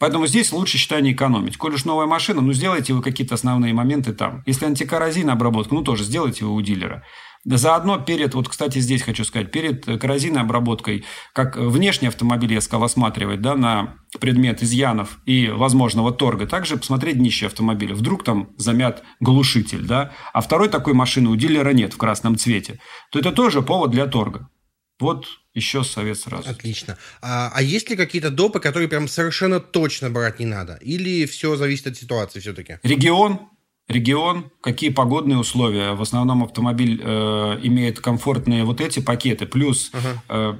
[0.00, 1.56] Поэтому здесь лучше, считаю, не экономить.
[1.56, 4.42] Коль уж новая машина, ну, сделайте вы какие-то основные моменты там.
[4.44, 7.04] Если антикоррозийная обработка, ну, тоже сделайте вы у дилера.
[7.44, 11.04] Заодно перед, вот, кстати, здесь хочу сказать, перед коррозийной обработкой,
[11.34, 17.18] как внешний автомобиль я сказал осматривать, да, на предмет изъянов и возможного торга, также посмотреть
[17.18, 17.94] днище автомобиля.
[17.94, 22.80] Вдруг там замят глушитель, да, а второй такой машины у дилера нет в красном цвете,
[23.10, 24.48] то это тоже повод для торга.
[24.98, 26.48] Вот еще совет сразу.
[26.48, 26.96] Отлично.
[27.20, 30.78] А, а есть ли какие-то допы, которые прям совершенно точно брать не надо?
[30.80, 32.78] Или все зависит от ситуации все-таки?
[32.82, 33.40] Регион,
[33.88, 35.92] регион, какие погодные условия.
[35.92, 39.46] В основном автомобиль э, имеет комфортные вот эти пакеты.
[39.46, 40.18] Плюс, uh-huh.
[40.28, 40.54] э,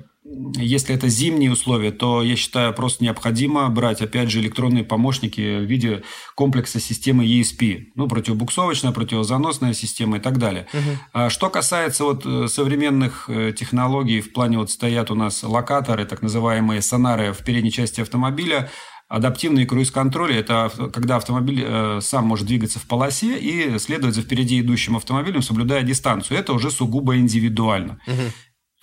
[0.56, 5.64] если это зимние условия, то я считаю просто необходимо брать, опять же, электронные помощники в
[5.64, 6.02] виде
[6.34, 7.92] комплекса системы ESP.
[7.94, 10.66] Ну, противобуксовочная, противозаносная система и так далее.
[10.72, 10.96] Uh-huh.
[11.12, 16.04] А что касается вот э, современных э, технологий, в плане вот стоят у нас локаторы,
[16.04, 18.70] так называемые сонары в передней части автомобиля,
[19.08, 24.60] Адаптивный круиз-контроль– это когда автомобиль э, сам может двигаться в полосе и следовать за впереди
[24.60, 26.38] идущим автомобилем, соблюдая дистанцию.
[26.38, 28.00] Это уже сугубо индивидуально.
[28.06, 28.22] Угу.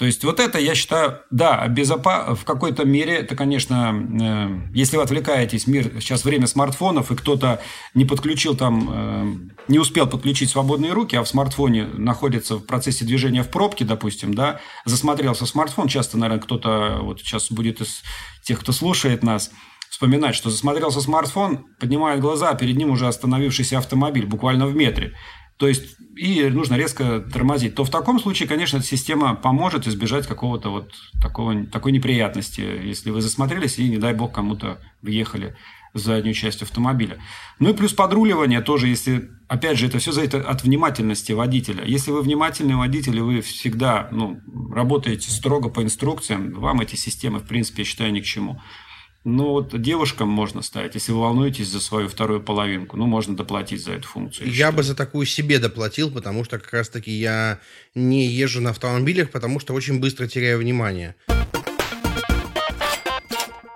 [0.02, 2.34] То есть вот это, я считаю, да, безопа...
[2.34, 7.62] в какой-то мере, это, конечно, э, если вы отвлекаетесь, мир, сейчас время смартфонов, и кто-то
[7.94, 9.34] не подключил там, э,
[9.68, 14.34] не успел подключить свободные руки, а в смартфоне находится в процессе движения в пробке, допустим,
[14.34, 18.02] да, засмотрелся в смартфон, часто, наверное, кто-то вот сейчас будет из
[18.44, 19.52] тех, кто слушает нас,
[19.92, 25.14] вспоминать, что засмотрелся смартфон, поднимает глаза, а перед ним уже остановившийся автомобиль, буквально в метре.
[25.58, 27.76] То есть, и нужно резко тормозить.
[27.76, 33.12] То в таком случае, конечно, эта система поможет избежать какого-то вот такого, такой неприятности, если
[33.12, 35.58] вы засмотрелись и, не дай бог, кому-то въехали
[35.94, 37.20] заднюю часть автомобиля.
[37.60, 41.84] Ну и плюс подруливание тоже, если, опять же, это все зависит от внимательности водителя.
[41.86, 44.40] Если вы внимательный водитель, и вы всегда ну,
[44.74, 48.62] работаете строго по инструкциям, вам эти системы, в принципе, я считаю, ни к чему.
[49.24, 50.96] Ну, вот девушкам можно ставить.
[50.96, 54.48] Если вы волнуетесь за свою вторую половинку, ну, можно доплатить за эту функцию.
[54.48, 54.74] Я считаю.
[54.74, 57.60] бы за такую себе доплатил, потому что как раз-таки я
[57.94, 61.16] не езжу на автомобилях, потому что очень быстро теряю внимание.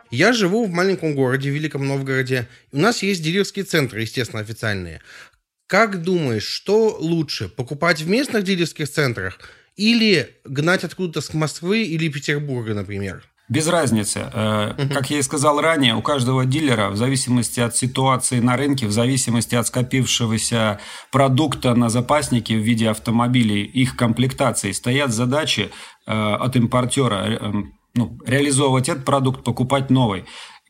[0.10, 2.48] Я живу в маленьком городе, в Великом Новгороде.
[2.72, 5.02] У нас есть дилерские центры, естественно, официальные.
[5.68, 9.40] Как думаешь, что лучше, покупать в местных дилерских центрах
[9.76, 13.24] или гнать откуда-то с Москвы или Петербурга, например?
[13.48, 14.22] Без разницы.
[14.22, 14.94] Угу.
[14.94, 18.92] Как я и сказал ранее, у каждого дилера, в зависимости от ситуации на рынке, в
[18.92, 20.80] зависимости от скопившегося
[21.12, 25.70] продукта на запаснике в виде автомобилей, их комплектации, стоят задачи
[26.08, 27.52] э, от импортера э,
[27.94, 30.26] ну, реализовывать этот продукт, покупать новый.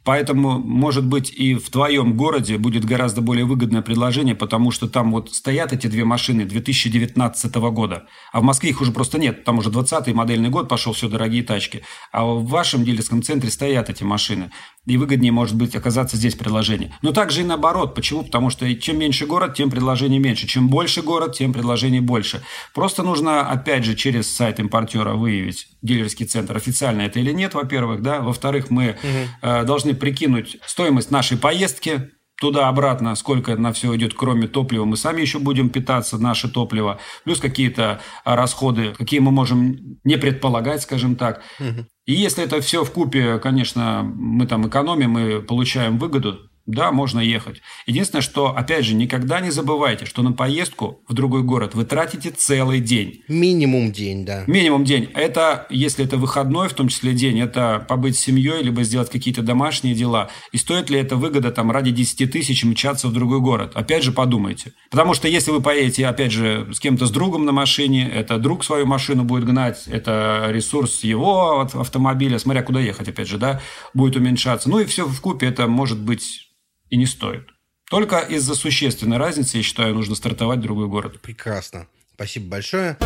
[0.05, 5.11] Поэтому, может быть, и в твоем городе будет гораздо более выгодное предложение, потому что там
[5.11, 9.43] вот стоят эти две машины 2019 года, а в Москве их уже просто нет.
[9.43, 11.81] Там уже 20-й модельный год пошел, все дорогие тачки.
[12.11, 14.51] А в вашем дилерском центре стоят эти машины.
[14.85, 16.93] И выгоднее, может быть, оказаться здесь предложение.
[17.01, 17.95] Но также и наоборот.
[17.95, 18.23] Почему?
[18.23, 20.45] Потому что чем меньше город, тем предложений меньше.
[20.45, 22.43] Чем больше город, тем предложений больше.
[22.73, 28.03] Просто нужно, опять же, через сайт импортера выявить дилерский центр, официально это или нет, во-первых.
[28.03, 28.21] Да?
[28.21, 29.07] Во-вторых, мы угу.
[29.41, 34.85] э, должны прикинуть стоимость нашей поездки, туда-обратно, сколько на все идет, кроме топлива.
[34.85, 40.17] Мы сами еще будем питаться, наше топливо, плюс какие-то а, расходы, какие мы можем не
[40.17, 41.43] предполагать, скажем так.
[41.59, 41.85] Угу.
[42.07, 47.19] И если это все в купе, конечно, мы там экономим, мы получаем выгоду, да, можно
[47.19, 47.61] ехать.
[47.85, 52.31] Единственное, что, опять же, никогда не забывайте, что на поездку в другой город вы тратите
[52.31, 53.21] целый день.
[53.27, 54.43] Минимум день, да.
[54.47, 55.09] Минимум день.
[55.13, 59.43] Это, если это выходной, в том числе день, это побыть с семьей, либо сделать какие-то
[59.43, 60.29] домашние дела.
[60.51, 63.73] И стоит ли это выгода там ради 10 тысяч мчаться в другой город?
[63.75, 64.73] Опять же, подумайте.
[64.89, 68.63] Потому что если вы поедете, опять же, с кем-то с другом на машине, это друг
[68.63, 73.61] свою машину будет гнать, это ресурс его автомобиля, смотря куда ехать, опять же, да,
[73.93, 74.69] будет уменьшаться.
[74.69, 76.45] Ну и все в купе это может быть
[76.89, 77.49] и не стоит.
[77.89, 81.21] Только из-за существенной разницы, я считаю, нужно стартовать в другой город.
[81.21, 81.87] Прекрасно.
[82.13, 82.97] Спасибо большое.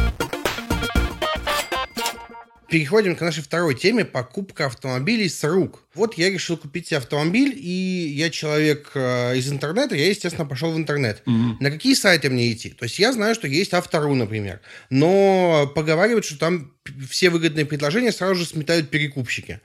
[2.70, 5.84] Переходим к нашей второй теме– покупка автомобилей с рук.
[5.96, 10.72] Вот я решил купить себе автомобиль, и я человек э, из интернета, я, естественно, пошел
[10.72, 11.24] в интернет.
[11.26, 11.56] Mm-hmm.
[11.60, 12.70] На какие сайты мне идти?
[12.70, 14.62] То есть я знаю, что есть Автору, например,
[14.92, 16.72] но поговаривают, что там
[17.10, 19.62] все выгодные предложения сразу же сметают перекупщики.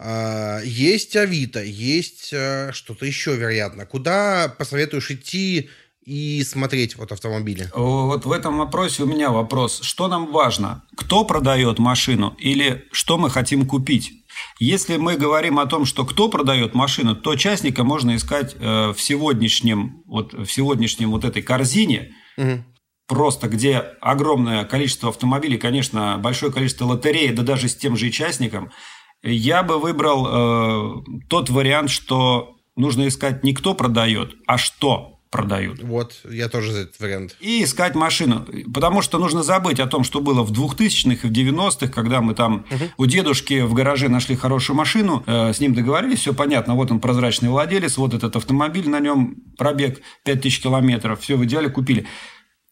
[0.00, 3.84] А, есть Авито, есть э, что-то еще, вероятно.
[3.84, 5.70] Куда посоветуешь идти
[6.04, 7.68] и смотреть вот автомобили?
[7.74, 9.80] Вот в этом вопросе у меня вопрос.
[9.82, 10.84] Что нам важно?
[10.96, 14.12] Кто продает машину или что мы хотим купить?
[14.60, 19.00] Если мы говорим о том, что кто продает машину, то частника можно искать э, в
[19.00, 22.62] сегодняшнем вот в сегодняшнем вот этой корзине, угу.
[23.08, 28.12] просто где огромное количество автомобилей, конечно, большое количество лотерей, да даже с тем же и
[28.12, 28.70] частником–
[29.22, 35.82] я бы выбрал э, тот вариант, что нужно искать не кто продает, а что продают.
[35.82, 37.36] Вот, я тоже за этот вариант.
[37.40, 38.46] И искать машину.
[38.72, 42.34] Потому что нужно забыть о том, что было в 2000-х и в 90-х, когда мы
[42.34, 42.84] там угу.
[42.96, 47.00] у дедушки в гараже нашли хорошую машину, э, с ним договорились, все понятно, вот он
[47.00, 52.06] прозрачный владелец, вот этот автомобиль, на нем пробег 5000 километров, все в идеале купили.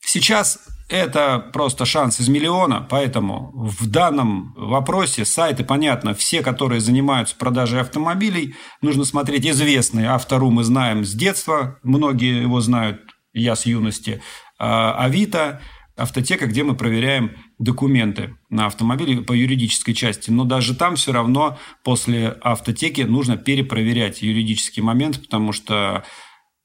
[0.08, 7.34] Сейчас это просто шанс из миллиона, поэтому в данном вопросе сайты, понятно, все, которые занимаются
[7.34, 10.10] продажей автомобилей, нужно смотреть известные.
[10.10, 13.00] Автору мы знаем с детства, многие его знают,
[13.32, 14.22] я с юности.
[14.60, 15.60] А, Авито,
[15.96, 20.30] автотека, где мы проверяем документы на автомобиле по юридической части.
[20.30, 26.04] Но даже там все равно после автотеки нужно перепроверять юридический момент, потому что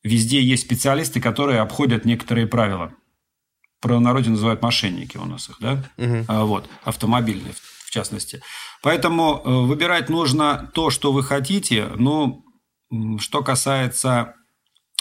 [0.03, 2.93] везде есть специалисты, которые обходят некоторые правила
[3.81, 5.83] про народе называют мошенники у нас их, да?
[5.97, 6.25] Угу.
[6.27, 7.53] А, вот, автомобильные
[7.91, 8.41] в частности.
[8.81, 11.87] Поэтому э, выбирать нужно то, что вы хотите.
[11.97, 12.45] Ну,
[13.19, 14.35] что касается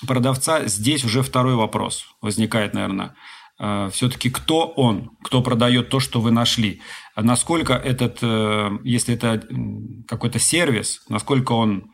[0.07, 3.15] продавца, здесь уже второй вопрос возникает, наверное.
[3.61, 6.83] Э, Все-таки кто он, кто продает то, что вы нашли?
[7.15, 9.41] Насколько этот, э, если это
[10.09, 11.93] какой-то сервис, насколько он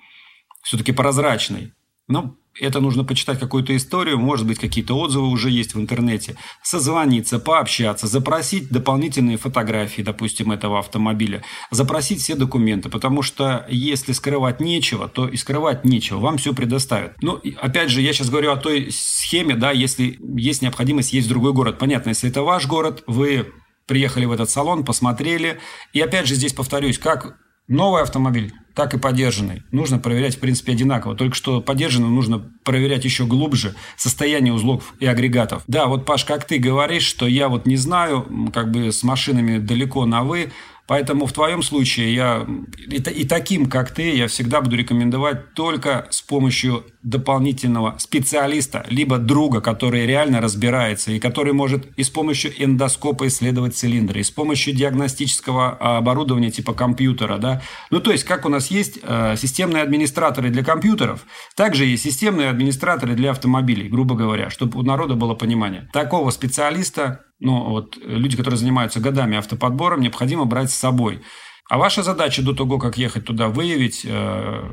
[0.62, 1.74] все-таки прозрачный?
[2.08, 7.38] Ну, это нужно почитать какую-то историю, может быть, какие-то отзывы уже есть в интернете, созвониться,
[7.38, 15.08] пообщаться, запросить дополнительные фотографии, допустим, этого автомобиля, запросить все документы, потому что если скрывать нечего,
[15.08, 17.12] то и скрывать нечего, вам все предоставят.
[17.22, 21.30] Ну, опять же, я сейчас говорю о той схеме, да, если есть необходимость есть в
[21.30, 21.78] другой город.
[21.78, 23.52] Понятно, если это ваш город, вы
[23.86, 25.60] приехали в этот салон, посмотрели,
[25.92, 27.38] и опять же здесь повторюсь, как
[27.68, 29.62] новый автомобиль, так и подержанный.
[29.70, 31.16] Нужно проверять, в принципе, одинаково.
[31.16, 35.62] Только что подержанный нужно проверять еще глубже состояние узлов и агрегатов.
[35.66, 39.58] Да, вот, Паш, как ты говоришь, что я вот не знаю, как бы с машинами
[39.58, 40.52] далеко на «вы»,
[40.86, 42.46] Поэтому в твоем случае я
[42.86, 49.60] и таким, как ты, я всегда буду рекомендовать только с помощью дополнительного специалиста, либо друга,
[49.60, 54.74] который реально разбирается и который может и с помощью эндоскопа исследовать цилиндры, и с помощью
[54.74, 57.38] диагностического а, оборудования типа компьютера.
[57.38, 57.62] Да?
[57.90, 62.50] Ну, то есть, как у нас есть э, системные администраторы для компьютеров, также есть системные
[62.50, 65.88] администраторы для автомобилей, грубо говоря, чтобы у народа было понимание.
[65.92, 71.20] Такого специалиста ну, вот люди, которые занимаются годами автоподбором, необходимо брать с собой.
[71.68, 74.70] А ваша задача до того, как ехать туда, выявить, э,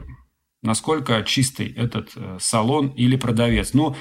[0.64, 3.74] насколько чистый этот э, салон или продавец.
[3.74, 3.95] Ну,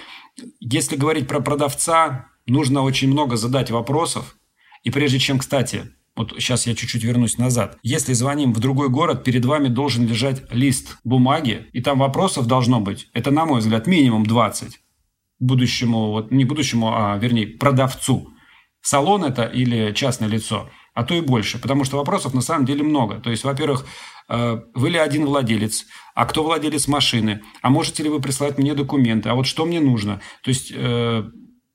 [0.60, 4.36] если говорить про продавца, нужно очень много задать вопросов.
[4.82, 7.78] И прежде чем, кстати, вот сейчас я чуть-чуть вернусь назад.
[7.82, 12.80] Если звоним в другой город, перед вами должен лежать лист бумаги, и там вопросов должно
[12.80, 14.80] быть, это, на мой взгляд, минимум 20
[15.38, 18.32] будущему, вот не будущему, а вернее, продавцу
[18.82, 21.58] салон это или частное лицо, а то и больше.
[21.58, 23.20] Потому что вопросов на самом деле много.
[23.20, 23.86] То есть, во-первых,
[24.28, 29.28] вы ли один владелец, а кто владелец машины, а можете ли вы прислать мне документы,
[29.28, 30.20] а вот что мне нужно.
[30.42, 31.24] То есть, э,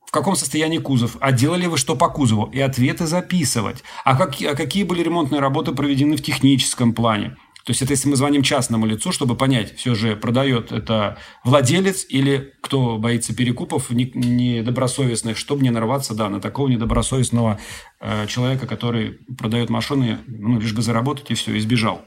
[0.05, 4.41] в каком состоянии кузов, а делали вы что по кузову, и ответы записывать, а, как,
[4.41, 7.35] а какие были ремонтные работы проведены в техническом плане.
[7.65, 12.05] То есть это если мы звоним частному лицу, чтобы понять, все же продает это владелец
[12.07, 17.59] или кто боится перекупов недобросовестных, чтобы не нарваться да, на такого недобросовестного
[17.99, 22.05] э, человека, который продает машины, ну, лишь бы заработать и все, избежал.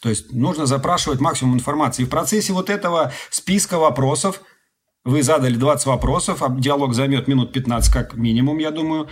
[0.00, 2.02] То есть нужно запрашивать максимум информации.
[2.02, 4.40] И в процессе вот этого списка вопросов
[5.04, 9.08] вы задали 20 вопросов, а диалог займет минут 15 как минимум, я думаю.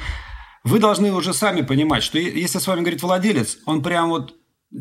[0.64, 4.34] Вы должны уже сами понимать, что если с вами говорит владелец, он прям вот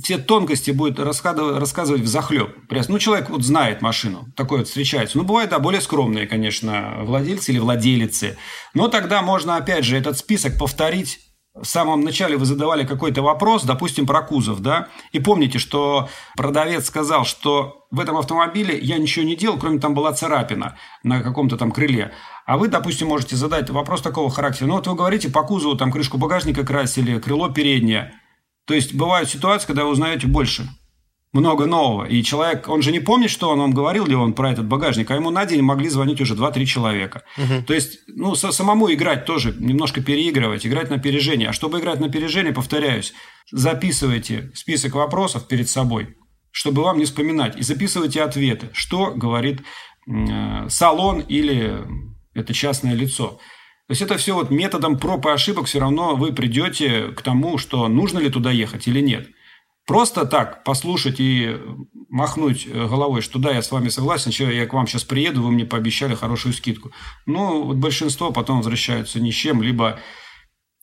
[0.03, 2.55] все тонкости будет рассказывать, рассказывать в захлеб.
[2.69, 5.17] Ну, человек вот знает машину, такое вот встречается.
[5.17, 8.37] Ну, бывает, да, более скромные, конечно, владельцы или владелицы.
[8.73, 11.19] Но тогда можно, опять же, этот список повторить
[11.61, 16.85] в самом начале вы задавали какой-то вопрос, допустим, про кузов, да, и помните, что продавец
[16.85, 21.57] сказал, что в этом автомобиле я ничего не делал, кроме там была царапина на каком-то
[21.57, 22.11] там крыле.
[22.45, 24.67] А вы, допустим, можете задать вопрос такого характера.
[24.67, 28.13] Ну, вот вы говорите, по кузову там крышку багажника красили, крыло переднее–
[28.67, 30.67] то есть бывают ситуации, когда вы узнаете больше,
[31.37, 32.05] много нового.
[32.05, 35.09] И человек, он же не помнит, что он вам говорил ли он про этот багажник,
[35.11, 37.23] а ему на день могли звонить уже 2-3 человека.
[37.37, 37.63] Угу.
[37.67, 41.49] То есть, ну, самому играть тоже, немножко переигрывать, играть на опережение.
[41.49, 43.13] А чтобы играть на опережение, повторяюсь,
[43.51, 46.15] записывайте список вопросов перед собой,
[46.51, 47.57] чтобы вам не вспоминать.
[47.57, 49.61] И записывайте ответы, что говорит
[50.07, 51.77] э, салон или
[52.33, 53.39] это частное лицо.
[53.87, 57.57] То есть это все вот методом проб и ошибок все равно вы придете к тому,
[57.57, 59.29] что нужно ли туда ехать или нет.
[59.87, 61.55] Просто так послушать и
[62.09, 65.65] махнуть головой, что да, я с вами согласен, я к вам сейчас приеду, вы мне
[65.65, 66.91] пообещали хорошую скидку.
[67.25, 69.97] Ну, вот большинство потом возвращаются ни с чем, либо,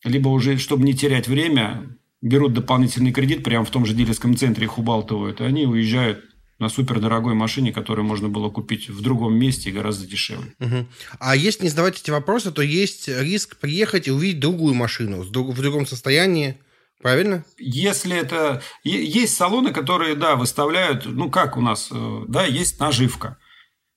[0.05, 4.65] либо уже, чтобы не терять время, берут дополнительный кредит прямо в том же дилерском центре,
[4.65, 6.25] их убалтывают, и они уезжают
[6.59, 10.55] на супердорогой машине, которую можно было купить в другом месте гораздо дешевле.
[10.61, 10.87] Угу.
[11.19, 15.31] А если не задавать эти вопросы, то есть риск приехать и увидеть другую машину в
[15.31, 16.57] другом состоянии.
[17.05, 17.45] Правильно?
[17.59, 18.63] Если это...
[18.83, 21.05] Есть салоны, которые, да, выставляют...
[21.05, 23.37] Ну, как у нас, э, да, есть наживка.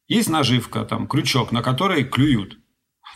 [0.09, 2.57] Есть наживка, там, крючок, на который клюют,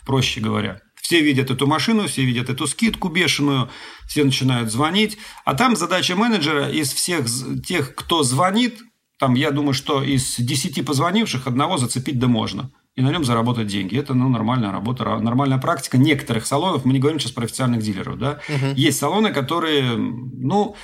[0.06, 0.80] проще говоря.
[0.94, 3.68] Все видят эту машину, все видят эту скидку бешеную,
[4.08, 5.18] все начинают звонить.
[5.44, 7.26] А там задача менеджера из всех
[7.62, 8.78] тех, кто звонит,
[9.18, 12.70] там, я думаю, что из 10 позвонивших одного зацепить да можно.
[12.94, 13.98] И на нем заработать деньги.
[13.98, 16.84] Это ну, нормальная работа, нормальная практика некоторых салонов.
[16.84, 18.18] Мы не говорим сейчас про официальных дилеров.
[18.18, 18.40] Да?
[18.48, 18.74] Угу.
[18.76, 20.76] Есть салоны, которые, ну,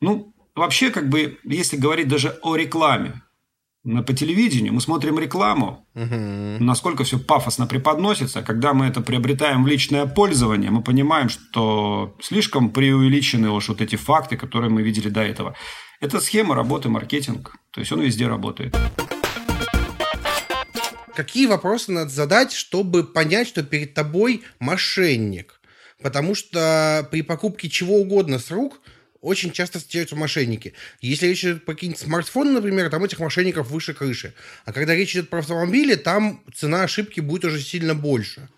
[0.00, 3.22] ну, вообще, как бы, если говорить даже о рекламе,
[3.84, 6.64] по телевидению, мы смотрим рекламу, угу.
[6.64, 8.42] насколько все пафосно преподносится.
[8.42, 13.96] Когда мы это приобретаем в личное пользование, мы понимаем, что слишком преувеличены уж вот эти
[13.96, 15.54] факты, которые мы видели до этого.
[16.00, 17.56] Это схема работы, маркетинг.
[17.72, 18.76] То есть он везде работает.
[21.14, 25.60] Какие вопросы надо задать, чтобы понять, что перед тобой мошенник?
[26.00, 28.80] Потому что при покупке чего угодно с рук
[29.20, 30.72] очень часто встречаются мошенники.
[31.00, 34.32] Если речь идет про какие-нибудь смартфоны, например, там этих мошенников выше крыши.
[34.64, 38.48] А когда речь идет про автомобили, там цена ошибки будет уже сильно больше.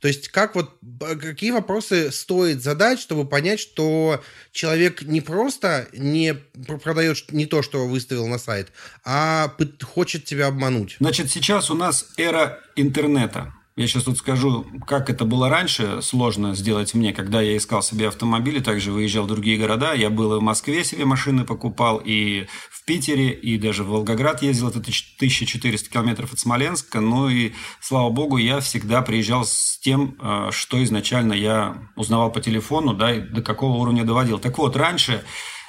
[0.00, 6.34] То есть как вот, какие вопросы стоит задать, чтобы понять, что человек не просто не
[6.82, 8.72] продает не то, что выставил на сайт,
[9.04, 10.96] а хочет тебя обмануть?
[11.00, 13.54] Значит, сейчас у нас эра интернета.
[13.80, 18.08] Я сейчас тут скажу, как это было раньше, сложно сделать мне, когда я искал себе
[18.08, 19.94] автомобили, также выезжал в другие города.
[19.94, 24.42] Я был и в Москве себе машины покупал, и в Питере, и даже в Волгоград
[24.42, 27.00] ездил, это 1400 километров от Смоленска.
[27.00, 32.42] Ну и, слава богу, я всегда приезжал с тем, э, что изначально я узнавал по
[32.42, 34.38] телефону, да, и до какого уровня доводил.
[34.38, 35.24] Так вот, раньше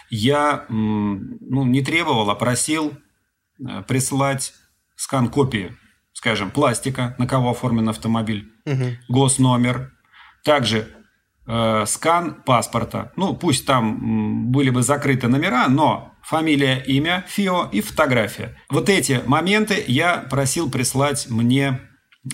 [0.10, 2.92] я ну, не требовал, а просил
[3.58, 4.52] э, прислать
[4.98, 5.78] скан копии
[6.22, 8.96] скажем, пластика, на кого оформлен автомобиль, угу.
[9.10, 9.92] госномер,
[10.44, 10.88] также
[11.48, 13.12] э, скан паспорта.
[13.16, 18.56] Ну, пусть там были бы закрыты номера, но фамилия, имя, ФИО и фотография.
[18.70, 21.80] Вот эти моменты я просил прислать мне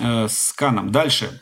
[0.01, 0.91] э, сканом.
[0.91, 1.41] Дальше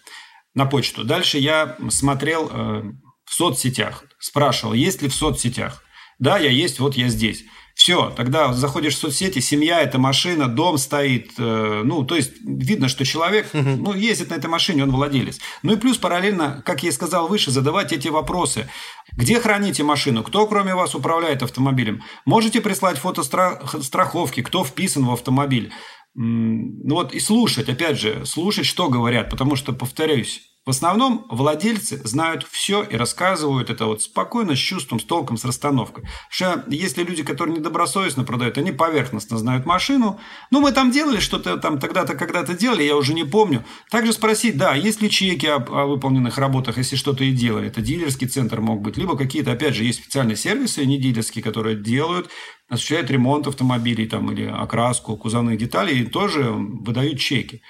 [0.54, 1.04] на почту.
[1.04, 2.84] Дальше я смотрел э,
[3.26, 5.82] в соцсетях, спрашивал, есть ли в соцсетях.
[6.20, 7.44] Да, я есть, вот я здесь.
[7.86, 11.34] Все, тогда заходишь в соцсети, семья, это машина, дом стоит.
[11.38, 15.40] Э, ну, то есть видно, что человек ну, ездит на этой машине, он владелец.
[15.62, 18.68] Ну и плюс параллельно, как я и сказал выше, задавать эти вопросы.
[19.16, 20.24] Где храните машину?
[20.24, 22.02] Кто кроме вас управляет автомобилем?
[22.26, 25.72] Можете прислать фото страховки, кто вписан в автомобиль?
[26.16, 32.02] Ну вот и слушать, опять же, слушать, что говорят, потому что, повторюсь, в основном владельцы
[32.08, 36.06] знают все и рассказывают это вот спокойно, с чувством, с толком, с расстановкой.
[36.28, 40.20] Что если люди, которые недобросовестно продают, они поверхностно знают машину.
[40.50, 43.64] Ну, мы там делали что-то там тогда-то, когда-то делали, я уже не помню.
[43.92, 47.68] Также спросить, да, есть ли чеки о, о выполненных работах, если что-то и делали.
[47.68, 48.98] Это дилерский центр мог быть.
[48.98, 52.32] Либо какие-то, опять же, есть специальные сервисы, не дилерские, которые делают,
[52.70, 57.62] осуществляют ремонт автомобилей там, или окраску, кузовных деталей, и тоже выдают чеки.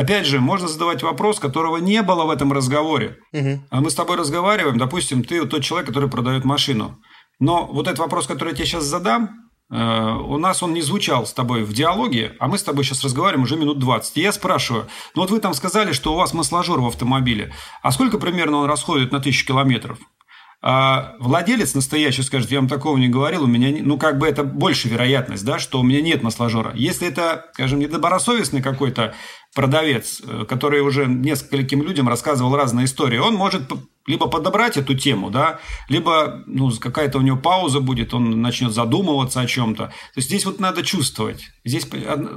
[0.00, 3.18] Опять же, можно задавать вопрос, которого не было в этом разговоре.
[3.34, 3.64] Угу.
[3.68, 6.98] А мы с тобой разговариваем, допустим, ты тот человек, который продает машину.
[7.38, 11.26] Но вот этот вопрос, который я тебе сейчас задам, э, у нас он не звучал
[11.26, 14.16] с тобой в диалоге, а мы с тобой сейчас разговариваем уже минут 20.
[14.16, 17.92] И я спрашиваю, ну вот вы там сказали, что у вас масложор в автомобиле, а
[17.92, 19.98] сколько примерно он расходует на тысячу километров?
[20.62, 24.44] А владелец настоящий скажет, я вам такого не говорил, у меня, ну, как бы это
[24.44, 26.72] больше вероятность, да, что у меня нет масложора.
[26.74, 29.14] Если это, скажем, недобросовестный какой-то
[29.54, 33.62] продавец, э, который уже нескольким людям рассказывал разные истории, он может
[34.06, 39.40] либо подобрать эту тему, да, либо ну, какая-то у него пауза будет, он начнет задумываться
[39.40, 39.86] о чем-то.
[39.86, 41.48] То есть здесь вот надо чувствовать.
[41.64, 41.86] Здесь,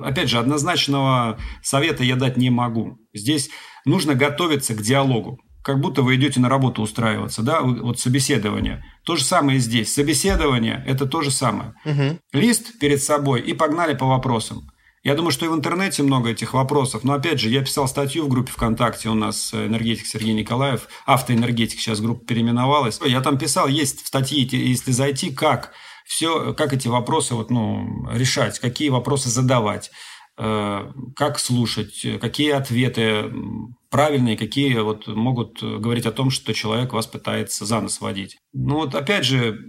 [0.03, 2.97] опять же, однозначного совета я дать не могу.
[3.14, 3.49] Здесь
[3.86, 8.84] нужно готовиться к диалогу как будто вы идете на работу устраиваться, да, вот собеседование.
[9.05, 9.93] То же самое здесь.
[9.93, 11.74] Собеседование– это то же самое.
[11.86, 12.20] Угу.
[12.34, 14.70] Лист перед собой и погнали по вопросам.
[15.04, 17.04] Я думаю, что и в интернете много этих вопросов.
[17.04, 19.10] Но, опять же, я писал статью в группе ВКонтакте.
[19.10, 22.99] У нас энергетик Сергей Николаев, автоэнергетик, сейчас группа переименовалась.
[23.06, 25.74] Я там писал, есть в статье, если зайти, как
[26.06, 29.91] все, как эти вопросы вот, ну, решать, какие вопросы задавать,
[30.38, 33.30] э, как слушать, какие ответы
[33.89, 38.38] правильные, какие вот могут говорить о том, что человек вас пытается за нос водить.
[38.54, 39.60] Ну вот опять же,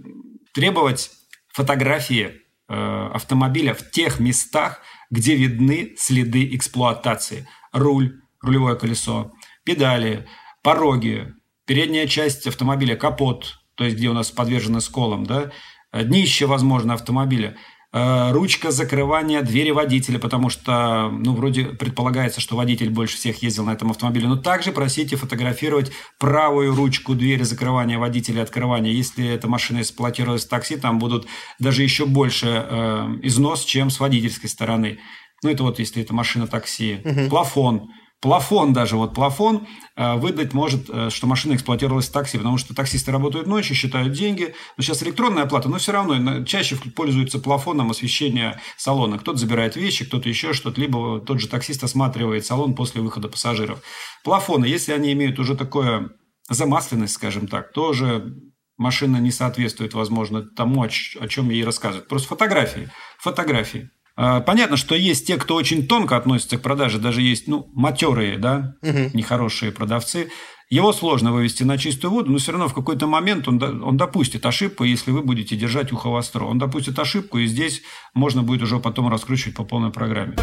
[0.53, 1.11] требовать
[1.53, 4.81] фотографии э, автомобиля в тех местах,
[5.15, 7.47] где видны следы эксплуатации.
[7.71, 9.31] Руль, рулевое колесо,
[9.63, 10.27] педали,
[10.61, 11.33] пороги,
[11.65, 15.51] передняя часть автомобиля, капот, то есть где у нас подвержены сколам, да,
[15.91, 17.57] днище, возможно, автомобиля–
[17.95, 23.71] ручка закрывания двери водителя, потому что, ну, вроде предполагается, что водитель больше всех ездил на
[23.71, 24.27] этом автомобиле.
[24.27, 28.91] Но также просите фотографировать правую ручку двери закрывания водителя и открывания.
[28.91, 31.25] Если эта машина эксплуатировалась в такси, там будут
[31.57, 34.99] даже еще больше э, износ, чем с водительской стороны.
[35.41, 36.99] Ну, это вот если это машина такси.
[37.05, 37.29] Угу.
[37.29, 37.91] Плафон
[38.21, 42.73] плафон даже, вот плафон э, выдать может, э, что машина эксплуатировалась в такси, потому что
[42.73, 44.55] таксисты работают ночью, считают деньги.
[44.77, 49.19] Но сейчас электронная оплата, но все равно чаще пользуются плафоном освещения салона.
[49.19, 53.81] Кто-то забирает вещи, кто-то еще что-то, либо тот же таксист осматривает салон после выхода пассажиров.
[54.23, 56.09] Плафоны, если они имеют уже такое
[56.49, 58.35] замасленность, скажем так, тоже
[58.77, 62.07] машина не соответствует, возможно, тому, о чем ей рассказывают.
[62.07, 62.89] Просто фотографии.
[63.19, 63.89] Фотографии.
[64.17, 68.37] А, понятно, что есть те, кто очень тонко относится к продаже, даже есть, ну, матерые,
[68.37, 69.11] да, угу.
[69.13, 70.29] нехорошие продавцы.
[70.69, 74.45] Его сложно вывести на чистую воду, но все равно в какой-то момент он, он допустит
[74.45, 76.45] ошибку, если вы будете держать ухо востро.
[76.45, 80.35] Он допустит ошибку, и здесь можно будет уже потом раскручивать по полной программе.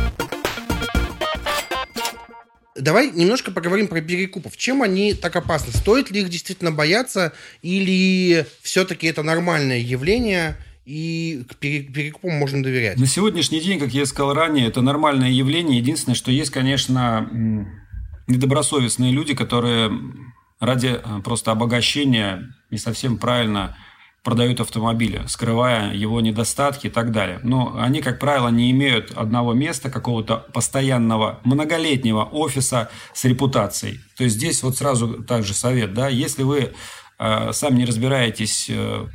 [2.77, 4.57] Давай немножко поговорим про перекупов.
[4.57, 5.73] Чем они так опасны?
[5.73, 12.99] Стоит ли их действительно бояться, или все-таки это нормальное явление– и перекупам можно доверять.
[12.99, 15.79] На сегодняшний день, как я сказал ранее, это нормальное явление.
[15.79, 17.29] Единственное, что есть, конечно,
[18.27, 19.91] недобросовестные люди, которые
[20.61, 23.77] ради э, просто обогащения не совсем правильно
[24.23, 27.41] продают автомобили, скрывая его недостатки и так далее.
[27.43, 33.99] Но они, как правило, не имеют одного места, какого-то постоянного многолетнего офиса с репутацией.
[34.17, 36.73] То есть здесь вот сразу также совет, да, если вы
[37.53, 39.07] сами не разбираетесь э,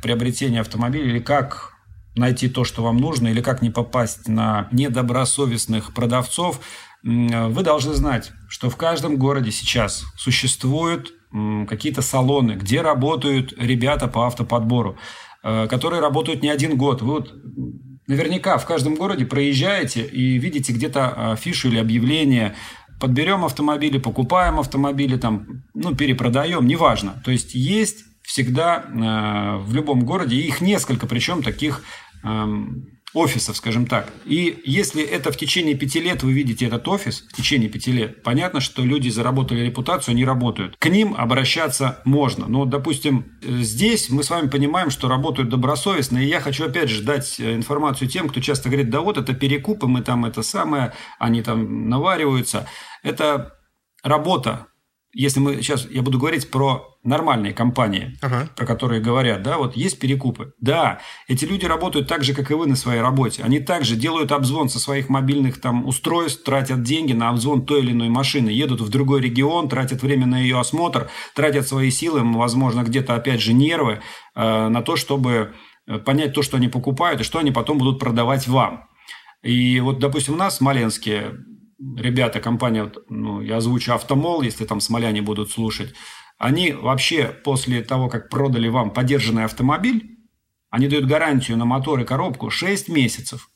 [0.60, 1.74] автомобиля или как
[2.16, 6.60] найти то, что вам нужно, или как не попасть на недобросовестных продавцов,
[7.02, 11.12] вы должны знать, что в каждом городе сейчас существуют
[11.68, 14.96] какие-то салоны, где работают ребята по автоподбору,
[15.42, 17.02] э, которые работают не один год.
[17.02, 17.34] Вы вот
[18.06, 22.56] наверняка в каждом городе проезжаете и видите где-то афишу или объявление
[23.00, 27.20] подберем автомобили, покупаем автомобили, там, ну, перепродаем, неважно.
[27.24, 31.82] То есть есть всегда э, в любом городе, их несколько, причем таких
[32.24, 32.46] э,
[33.14, 34.12] офисов, скажем так.
[34.26, 38.22] И если это в течение пяти лет вы видите этот офис, в течение пяти лет,
[38.22, 40.76] понятно, что люди заработали репутацию, они работают.
[40.78, 42.46] К ним обращаться можно.
[42.48, 47.02] Но, допустим, здесь мы с вами понимаем, что работают добросовестно, и я хочу опять же
[47.02, 50.92] дать э, информацию тем, кто часто говорит, да вот это перекупы, мы там это самое,
[51.18, 52.68] они там навариваются.
[53.02, 53.54] Это
[54.02, 54.68] работа
[55.14, 58.48] если мы сейчас, я буду говорить про нормальные компании, ага.
[58.54, 60.52] про которые говорят, да, вот есть перекупы.
[60.60, 63.42] Да, эти люди работают так же, как и вы на своей работе.
[63.42, 67.92] Они также делают обзвон со своих мобильных там устройств, тратят деньги на обзвон той или
[67.92, 72.82] иной машины, едут в другой регион, тратят время на ее осмотр, тратят свои силы, возможно,
[72.82, 74.00] где-то опять же нервы
[74.34, 75.54] э, на то, чтобы
[75.86, 78.84] э, понять то, что они покупают, и что они потом будут продавать вам.
[79.42, 81.32] И вот, допустим, у нас в Смоленске
[81.78, 85.94] ребята, компания, ну, я озвучу Автомол, если там смоляне будут слушать,
[86.38, 90.18] они вообще после того, как продали вам подержанный автомобиль,
[90.70, 93.50] они дают гарантию на мотор и коробку 6 месяцев.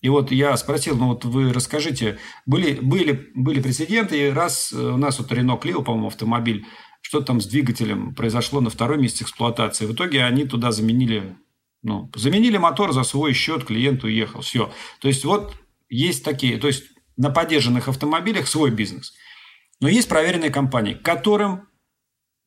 [0.00, 4.96] И вот я спросил, ну вот вы расскажите, были, были, были прецеденты, и раз у
[4.96, 6.66] нас вот Renault Clio, по-моему, автомобиль,
[7.00, 9.86] что там с двигателем произошло на второй месяц эксплуатации.
[9.86, 11.36] В итоге они туда заменили,
[11.82, 14.72] ну, заменили мотор за свой счет, клиент уехал, все.
[15.00, 15.54] То есть вот
[15.88, 16.84] есть такие, то есть
[17.16, 19.12] на поддержанных автомобилях свой бизнес.
[19.80, 21.68] Но есть проверенные компании, к которым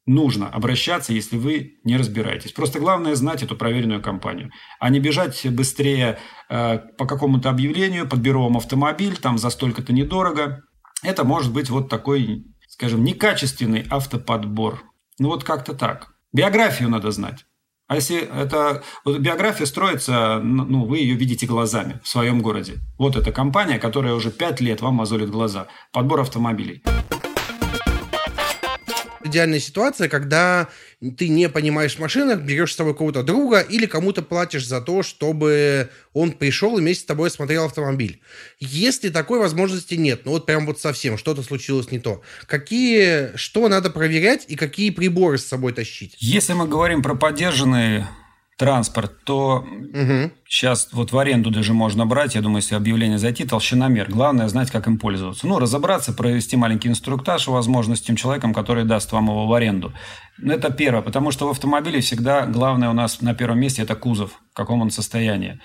[0.05, 2.51] нужно обращаться, если вы не разбираетесь.
[2.51, 8.43] Просто главное знать эту проверенную компанию, а не бежать быстрее э, по какому-то объявлению, подберу
[8.43, 10.63] вам автомобиль, там за столько-то недорого.
[11.03, 14.84] Это может быть вот такой, скажем, некачественный автоподбор.
[15.20, 16.13] Ну вот как-то так.
[16.34, 17.45] Биографию надо знать.
[17.88, 22.78] А если это вот биография строится, ну, вы ее видите глазами в своем городе.
[22.98, 25.68] Вот эта компания, которая уже пять лет вам мозолит глаза.
[25.92, 26.84] Подбор автомобилей
[29.26, 30.70] идеальная ситуация, когда
[31.18, 35.04] ты не понимаешь в машинах, берешь с собой кого-то друга или кому-то платишь за то,
[35.04, 38.22] чтобы он пришел и вместе с тобой смотрел автомобиль.
[38.60, 43.68] Если такой возможности нет, ну вот прям вот совсем что-то случилось не то, какие, что
[43.68, 46.16] надо проверять и какие приборы с собой тащить?
[46.20, 48.08] Если мы говорим про поддержанные
[48.58, 50.32] транспорт, то угу.
[50.47, 54.10] сейчас вот в аренду даже можно брать, я думаю, если объявление зайти, толщиномер.
[54.10, 55.45] Главное знать, как им пользоваться.
[55.45, 59.93] Ну, разобраться, провести маленький инструктаж, возможно, с тем человеком, который даст вам его в аренду.
[60.38, 63.95] Ну, это первое, потому что в автомобиле всегда главное у нас на первом месте это
[63.95, 65.60] кузов, в каком он состоянии.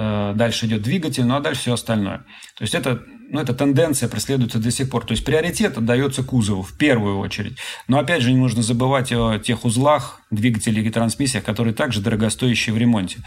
[0.00, 2.18] Э, дальше идет двигатель, ну а дальше все остальное.
[2.56, 5.04] То есть это, ну, эта тенденция преследуется до сих пор.
[5.04, 7.58] То есть приоритет отдается кузову в первую очередь.
[7.88, 12.76] Но опять же не нужно забывать о тех узлах, двигателях и трансмиссиях, которые также дорогостоящие
[12.76, 13.24] в ремонте.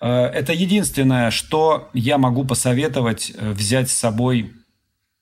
[0.00, 4.52] Э, это единственное, что я могу посоветовать э, взять с собой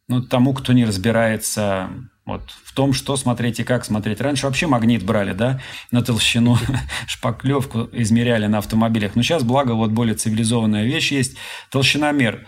[0.09, 1.89] ну, тому, кто не разбирается
[2.25, 4.21] вот в том, что смотреть и как смотреть.
[4.21, 5.61] Раньше вообще магнит брали, да,
[5.91, 6.57] на толщину,
[7.07, 9.17] шпаклевку измеряли на автомобилях.
[9.17, 11.37] Но сейчас, благо, вот более цивилизованная вещь есть,
[11.71, 12.47] толщиномер.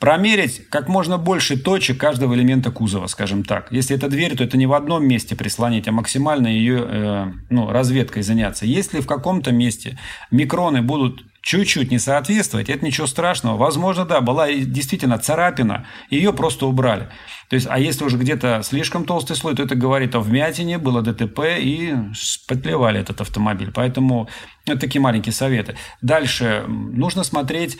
[0.00, 3.72] Промерить как можно больше точек каждого элемента кузова, скажем так.
[3.72, 7.70] Если это дверь, то это не в одном месте прислонить, а максимально ее э, ну,
[7.70, 8.66] разведкой заняться.
[8.66, 9.98] Если в каком-то месте
[10.30, 13.56] микроны будут чуть-чуть не соответствовать, это ничего страшного.
[13.56, 17.10] Возможно, да, была действительно царапина, ее просто убрали.
[17.50, 21.02] То есть, а если уже где-то слишком толстый слой, то это говорит о вмятине, было
[21.02, 23.70] ДТП и шпатлевали этот автомобиль.
[23.72, 24.28] Поэтому
[24.66, 25.76] это такие маленькие советы.
[26.00, 27.76] Дальше нужно смотреть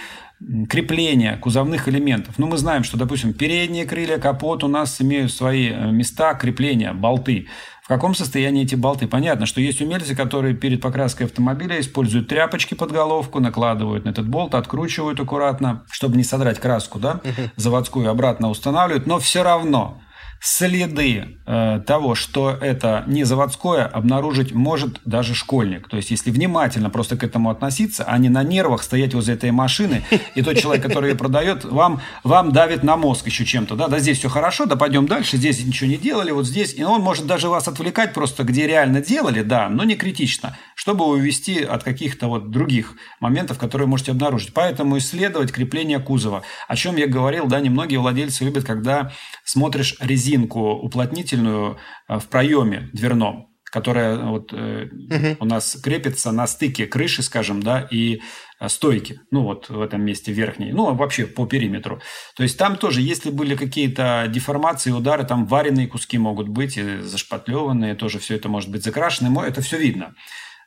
[0.68, 2.34] крепления кузовных элементов.
[2.38, 6.92] Ну, мы знаем, что, допустим, передние крылья, капот у нас имеют свои э, места крепления,
[6.92, 7.48] болты.
[7.84, 9.06] В каком состоянии эти болты?
[9.06, 14.26] Понятно, что есть умельцы, которые перед покраской автомобиля используют тряпочки под головку, накладывают на этот
[14.26, 17.20] болт, откручивают аккуратно, чтобы не содрать краску, да,
[17.56, 20.00] заводскую, обратно устанавливают, но все равно
[20.44, 25.88] следы э, того, что это не заводское, обнаружить может даже школьник.
[25.88, 29.52] То есть, если внимательно просто к этому относиться, а не на нервах стоять возле этой
[29.52, 30.02] машины,
[30.34, 33.74] и тот человек, который ее продает, вам, вам давит на мозг еще чем-то.
[33.74, 36.74] Да, да, здесь все хорошо, да пойдем дальше, здесь ничего не делали, вот здесь.
[36.74, 41.06] И он может даже вас отвлекать просто, где реально делали, да, но не критично, чтобы
[41.06, 44.52] увести от каких-то вот других моментов, которые можете обнаружить.
[44.52, 46.42] Поэтому исследовать крепление кузова.
[46.68, 49.10] О чем я говорил, да, немногие владельцы любят, когда
[49.42, 51.78] смотришь резину резинку уплотнительную
[52.08, 55.36] э, в проеме дверном, которая вот, угу.
[55.40, 58.20] у нас крепится на стыке крыши, скажем, да, и
[58.60, 62.00] э, стойки, ну вот в этом месте верхней, ну вообще по периметру.
[62.36, 67.94] То есть там тоже, если были какие-то деформации, удары, там вареные куски могут быть, зашпатлеванные,
[67.94, 70.14] тоже все это может быть закрашено, это все видно.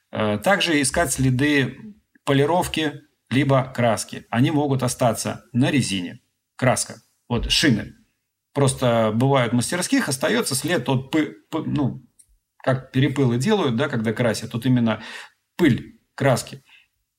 [0.09, 1.77] Также искать следы
[2.23, 2.93] полировки,
[3.29, 4.25] либо краски.
[4.29, 6.21] Они могут остаться на резине.
[6.55, 7.01] Краска.
[7.27, 7.93] Вот шины.
[8.57, 12.01] Просто бывают мастерских, остается след от, пы, пы, ну,
[12.63, 15.03] как перепылы делают, да, когда красят, тут именно
[15.57, 16.63] пыль краски.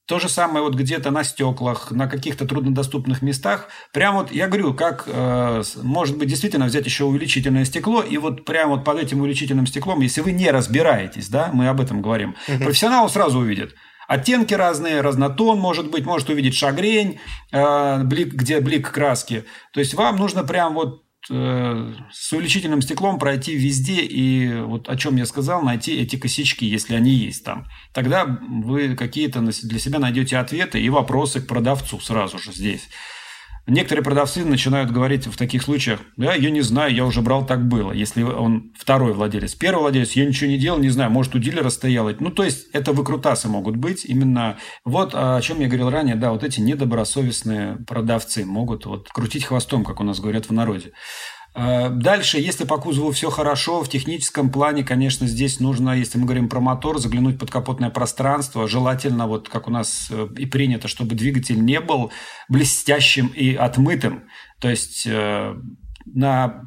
[0.08, 3.68] То же самое вот где-то на стеклах, на каких-то труднодоступных местах.
[3.92, 8.44] Прям вот, я говорю, как, э, может быть, действительно взять еще увеличительное стекло, и вот
[8.44, 12.34] прямо вот под этим увеличительным стеклом, если вы не разбираетесь, да, мы об этом говорим,
[12.48, 12.64] угу.
[12.64, 13.76] профессионал сразу увидит.
[14.08, 17.20] Оттенки разные, разнотон может быть, может увидеть шагрень,
[17.52, 19.44] э, блик, где блик краски.
[19.72, 25.16] То есть вам нужно прям вот С увеличительным стеклом пройти везде и вот о чем
[25.16, 27.66] я сказал, найти эти косячки, если они есть там.
[27.92, 32.88] Тогда вы какие-то для себя найдете ответы и вопросы к продавцу сразу же здесь.
[33.68, 37.68] Некоторые продавцы начинают говорить в таких случаях, да, я не знаю, я уже брал, так
[37.68, 37.92] было.
[37.92, 39.54] Если он второй владелец.
[39.54, 42.08] Первый владелец, я ничего не делал, не знаю, может, у дилера стоял.
[42.18, 44.06] Ну, то есть, это выкрутасы могут быть.
[44.06, 44.56] Именно
[44.86, 49.84] вот о чем я говорил ранее, да, вот эти недобросовестные продавцы могут вот крутить хвостом,
[49.84, 50.92] как у нас говорят в народе.
[51.58, 56.24] Э, дальше, если по кузову все хорошо, в техническом плане, конечно, здесь нужно, если мы
[56.24, 58.68] говорим про мотор, заглянуть под капотное пространство.
[58.68, 62.12] Желательно, вот как у нас э, и принято, чтобы двигатель не был
[62.48, 64.28] блестящим и отмытым.
[64.60, 65.54] То есть э,
[66.06, 66.62] на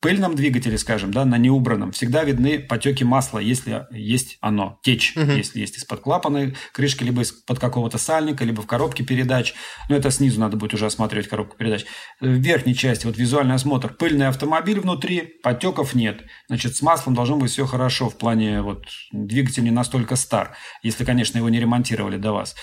[0.00, 5.30] пыльном двигателе, скажем, да, на неубранном, всегда видны потеки масла, если есть оно, течь, угу.
[5.30, 9.54] если есть из-под клапана крышки, либо из-под какого-то сальника, либо в коробке передач.
[9.88, 11.84] Но это снизу надо будет уже осматривать коробку передач.
[12.20, 16.22] В верхней части, вот визуальный осмотр, пыльный автомобиль внутри, потеков нет.
[16.48, 21.04] Значит, с маслом должно быть все хорошо в плане, вот, двигатель не настолько стар, если,
[21.04, 22.56] конечно, его не ремонтировали до вас.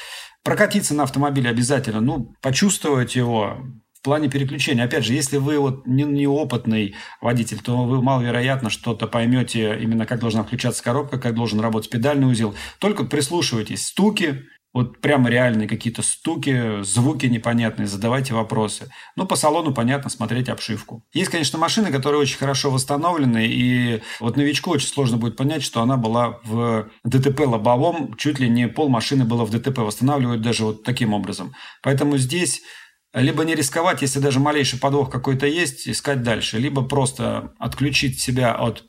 [0.44, 3.58] Прокатиться на автомобиле обязательно, ну, почувствовать его,
[4.08, 9.78] плане переключения, опять же, если вы вот не, неопытный водитель, то вы маловероятно что-то поймете
[9.82, 12.56] именно, как должна включаться коробка, как должен работать педальный узел.
[12.80, 18.90] Только прислушивайтесь, стуки, вот прямо реальные какие-то стуки, звуки непонятные, задавайте вопросы.
[19.18, 21.04] Ну, по салону, понятно, смотреть обшивку.
[21.12, 25.82] Есть, конечно, машины, которые очень хорошо восстановлены, и вот новичку очень сложно будет понять, что
[25.82, 30.64] она была в ДТП лобовом, чуть ли не пол машины было в ДТП, восстанавливают даже
[30.64, 31.54] вот таким образом.
[31.82, 32.62] Поэтому здесь
[33.22, 38.54] либо не рисковать, если даже малейший подвох какой-то есть, искать дальше, либо просто отключить себя
[38.54, 38.84] от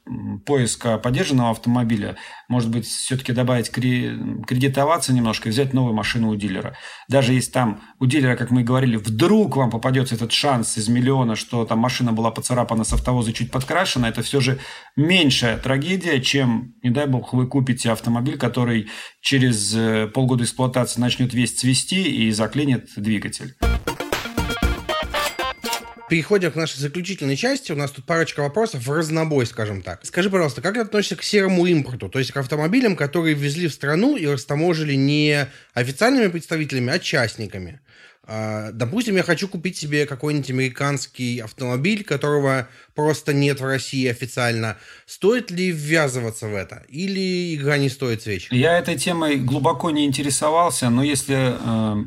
[0.45, 2.17] поиска поддержанного автомобиля,
[2.49, 6.77] может быть, все-таки добавить кредитоваться немножко и взять новую машину у дилера.
[7.09, 10.89] Даже если там у дилера, как мы и говорили, вдруг вам попадется этот шанс из
[10.89, 14.59] миллиона, что там машина была поцарапана с автовоза чуть подкрашена, это все же
[14.97, 18.89] меньшая трагедия, чем, не дай бог, вы купите автомобиль, который
[19.21, 23.55] через э, полгода эксплуатации начнет весь цвести и заклинит двигатель.
[26.09, 27.73] Переходим к нашей заключительной части.
[27.73, 30.05] У нас тут парочка вопросов в разнобой, скажем так.
[30.05, 33.73] Скажи, пожалуйста, как ты относишься к серому импорту, то есть к автомобилям, которые ввезли в
[33.73, 37.81] страну и растаможили не официальными представителями, а частниками?
[38.31, 44.77] А, допустим, я хочу купить себе какой-нибудь американский автомобиль, которого просто нет в России официально.
[45.07, 46.85] Стоит ли ввязываться в это?
[46.91, 48.49] Или игра не стоит свеч?
[48.51, 52.05] Я этой темой глубоко не интересовался, но если э,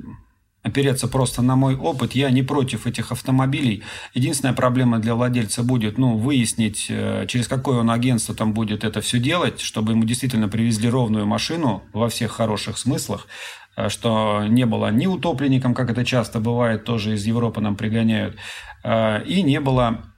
[0.63, 2.13] опереться просто на мой опыт.
[2.13, 3.83] Я не против этих автомобилей.
[4.13, 9.01] Единственная проблема для владельца будет, ну, выяснить, э, через какое он агентство там будет это
[9.01, 13.27] все делать, чтобы ему действительно привезли ровную машину во всех хороших смыслах,
[13.75, 18.37] э, что не было ни утопленником, как это часто бывает, тоже из Европы нам пригоняют,
[18.83, 20.10] э, и не было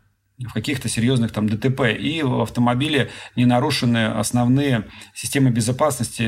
[0.48, 1.82] в каких-то серьезных там ДТП.
[1.98, 6.26] И в автомобиле не нарушены основные системы безопасности,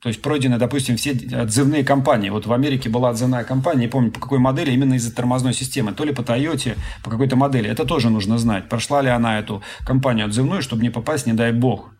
[0.00, 2.30] то есть пройдены, допустим, все отзывные компании.
[2.30, 5.92] Вот в Америке была отзывная компания, не помню по какой модели, именно из-за тормозной системы,
[5.92, 7.68] то ли по Тойоте, по какой-то модели.
[7.68, 8.68] Это тоже нужно знать.
[8.68, 11.90] Прошла ли она эту компанию отзывную, чтобы не попасть, не дай бог,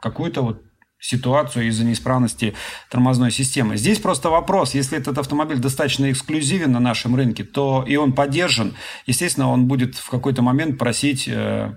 [0.00, 0.62] какую-то вот
[1.00, 2.54] ситуацию из-за неисправности
[2.90, 3.76] тормозной системы.
[3.76, 8.74] Здесь просто вопрос, если этот автомобиль достаточно эксклюзивен на нашем рынке, то и он поддержан,
[9.06, 11.76] естественно, он будет в какой-то момент просить э,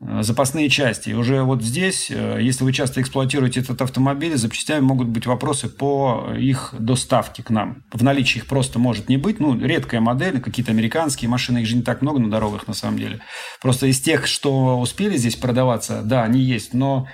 [0.00, 1.10] запасные части.
[1.10, 5.68] И уже вот здесь, э, если вы часто эксплуатируете этот автомобиль, запчастями могут быть вопросы
[5.68, 7.84] по их доставке к нам.
[7.92, 9.40] В наличии их просто может не быть.
[9.40, 12.98] Ну, редкая модель, какие-то американские машины, их же не так много на дорогах на самом
[12.98, 13.20] деле.
[13.62, 17.06] Просто из тех, что успели здесь продаваться, да, они есть, но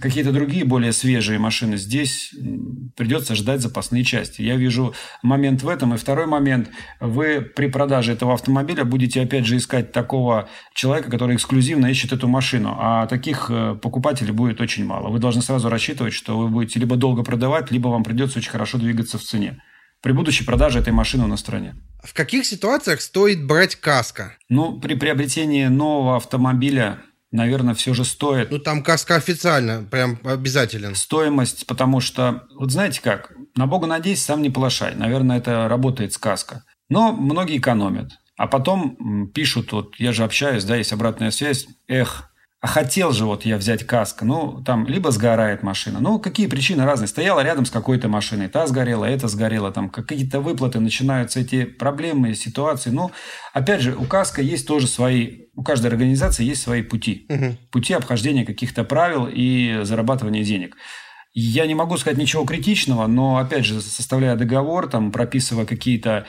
[0.00, 2.34] какие-то другие более свежие машины, здесь
[2.96, 4.42] придется ждать запасные части.
[4.42, 5.94] Я вижу момент в этом.
[5.94, 6.70] И второй момент,
[7.00, 12.28] вы при продаже этого автомобиля будете опять же искать такого человека, который эксклюзивно ищет эту
[12.28, 12.76] машину.
[12.78, 15.08] А таких э, покупателей будет очень мало.
[15.08, 18.78] Вы должны сразу рассчитывать, что вы будете либо долго продавать, либо вам придется очень хорошо
[18.78, 19.62] двигаться в цене
[20.00, 21.74] при будущей продаже этой машины на стране.
[22.04, 24.36] В каких ситуациях стоит брать каска?
[24.48, 27.00] Ну, при приобретении нового автомобиля
[27.30, 28.50] наверное, все же стоит.
[28.50, 30.94] Ну, там каска официально, прям обязателен.
[30.94, 34.94] Стоимость, потому что, вот знаете как, на Бога надеюсь, сам не плашай.
[34.94, 36.64] Наверное, это работает сказка.
[36.88, 38.12] Но многие экономят.
[38.36, 41.66] А потом пишут, вот я же общаюсь, да, есть обратная связь.
[41.88, 42.27] Эх,
[42.60, 44.24] а хотел же вот я взять каско.
[44.24, 46.00] Ну, там либо сгорает машина.
[46.00, 47.06] Ну, какие причины разные.
[47.06, 48.48] Стояла рядом с какой-то машиной.
[48.48, 49.70] Та сгорела, это сгорело.
[49.70, 52.90] Там какие-то выплаты, начинаются эти проблемы, ситуации.
[52.90, 53.12] Ну,
[53.52, 55.46] опять же, у каска есть тоже свои...
[55.54, 57.26] У каждой организации есть свои пути.
[57.28, 57.56] Угу.
[57.70, 60.76] Пути обхождения каких-то правил и зарабатывания денег.
[61.34, 66.26] Я не могу сказать ничего критичного, но, опять же, составляя договор, там, прописывая какие-то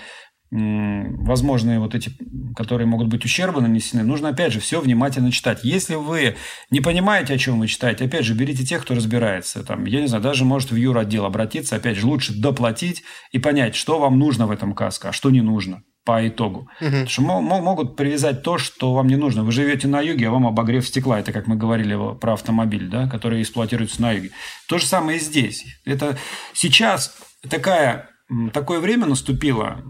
[0.52, 2.12] возможные вот эти,
[2.56, 5.64] которые могут быть ущербы нанесены, нужно, опять же, все внимательно читать.
[5.64, 6.38] Если вы
[6.72, 9.64] не понимаете, о чем вы читаете, опять же, берите тех, кто разбирается.
[9.64, 13.76] Там, я не знаю, даже может в юротдел обратиться, опять же, лучше доплатить и понять,
[13.76, 16.62] что вам нужно в этом каско, а что не нужно по итогу.
[16.82, 16.90] Угу.
[16.90, 19.44] Потому что могут привязать то, что вам не нужно.
[19.44, 21.20] Вы живете на юге, а вам обогрев стекла.
[21.20, 24.32] Это как мы говорили про автомобиль, да, который эксплуатируется на юге.
[24.68, 25.66] То же самое и здесь.
[25.86, 26.18] Это
[26.54, 27.16] сейчас
[27.48, 28.10] такая,
[28.54, 29.84] такое время наступило,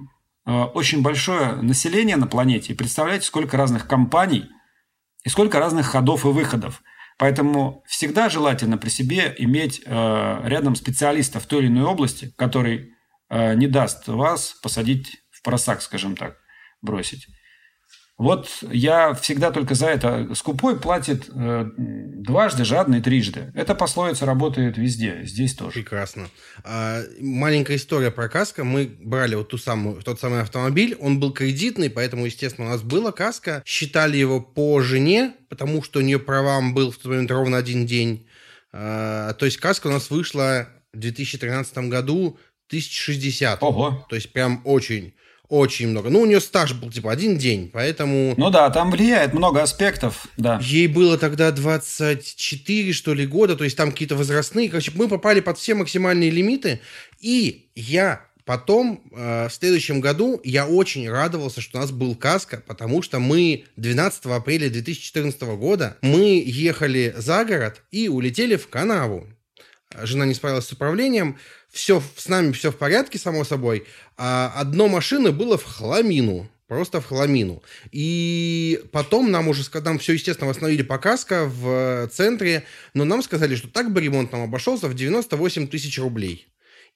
[0.51, 2.73] очень большое население на планете.
[2.73, 4.49] И представляете, сколько разных компаний
[5.23, 6.81] и сколько разных ходов и выходов.
[7.17, 12.93] Поэтому всегда желательно при себе иметь э, рядом специалиста в той или иной области, который
[13.29, 16.37] э, не даст вас посадить в просак, скажем так,
[16.81, 17.27] бросить.
[18.19, 20.35] Вот я всегда только за это.
[20.35, 23.49] Скупой платит э, дважды, жадный трижды.
[23.55, 25.75] Эта пословица работает везде, здесь тоже.
[25.75, 26.27] Прекрасно.
[26.65, 28.65] А, маленькая история про каска.
[28.65, 30.97] Мы брали вот ту самую, тот самый автомобиль.
[30.99, 33.63] Он был кредитный, поэтому, естественно, у нас была каска.
[33.65, 37.85] Считали его по жене, потому что у нее правам был в тот момент ровно один
[37.85, 38.27] день.
[38.73, 43.63] А, то есть каска у нас вышла в 2013 году 1060.
[43.63, 44.05] Ого.
[44.09, 45.13] То есть прям очень
[45.49, 46.09] очень много.
[46.09, 48.35] Ну, у нее стаж был типа один день, поэтому...
[48.37, 50.59] Ну да, там влияет много аспектов, да.
[50.61, 54.69] Ей было тогда 24, что ли, года, то есть там какие-то возрастные.
[54.69, 56.81] Короче, мы попали под все максимальные лимиты,
[57.19, 62.63] и я потом, э, в следующем году, я очень радовался, что у нас был каска,
[62.65, 69.27] потому что мы 12 апреля 2014 года, мы ехали за город и улетели в канаву.
[70.01, 71.37] Жена не справилась с управлением,
[71.71, 73.85] все с нами все в порядке, само собой.
[74.17, 76.49] А одно машины было в хламину.
[76.67, 77.63] Просто в хламину.
[77.91, 82.63] И потом нам уже нам все, естественно, восстановили показка в центре,
[82.93, 86.47] но нам сказали, что так бы ремонт нам обошелся в 98 тысяч рублей.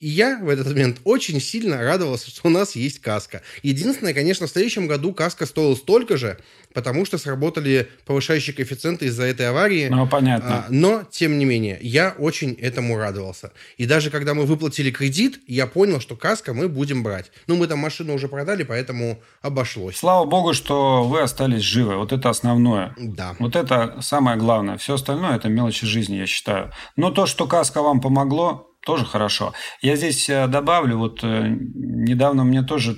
[0.04, 3.42] И я в этот момент очень сильно радовался, что у нас есть каска.
[3.62, 6.38] Единственное, конечно, в следующем году каска стоила столько же,
[6.74, 9.88] потому что сработали повышающие коэффициенты из-за этой аварии.
[9.88, 10.56] Ну, понятно.
[10.56, 13.54] А, но, тем не менее, я очень этому радовался.
[13.78, 17.32] И даже когда мы выплатили кредит, я понял, что каска мы будем брать.
[17.48, 19.96] Ну, мы там машину уже продали, поэтому обошлось.
[19.96, 21.96] Слава богу, что вы остались живы.
[21.96, 22.94] Вот это основное.
[23.00, 23.38] Да.
[23.40, 24.78] Вот это самое главное.
[24.78, 26.74] Все остальное– это мелочи жизни, я считаю.
[26.98, 29.54] Но то, что каска вам помогло, тоже хорошо.
[29.82, 32.96] Я здесь э, добавлю, вот э, недавно мне тоже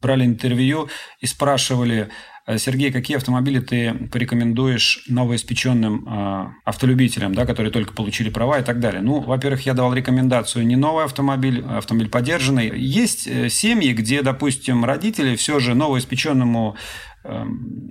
[0.00, 0.88] брали интервью
[1.20, 2.08] и спрашивали,
[2.46, 8.62] э, Сергей, какие автомобили ты порекомендуешь новоиспеченным э, автолюбителям, да, которые только получили права и
[8.62, 9.02] так далее?
[9.02, 12.78] Ну, во-первых, я давал рекомендацию не новый автомобиль, автомобиль подержанный.
[12.78, 16.76] Есть семьи, где, допустим, родители все же новоиспеченному
[17.24, 17.44] э,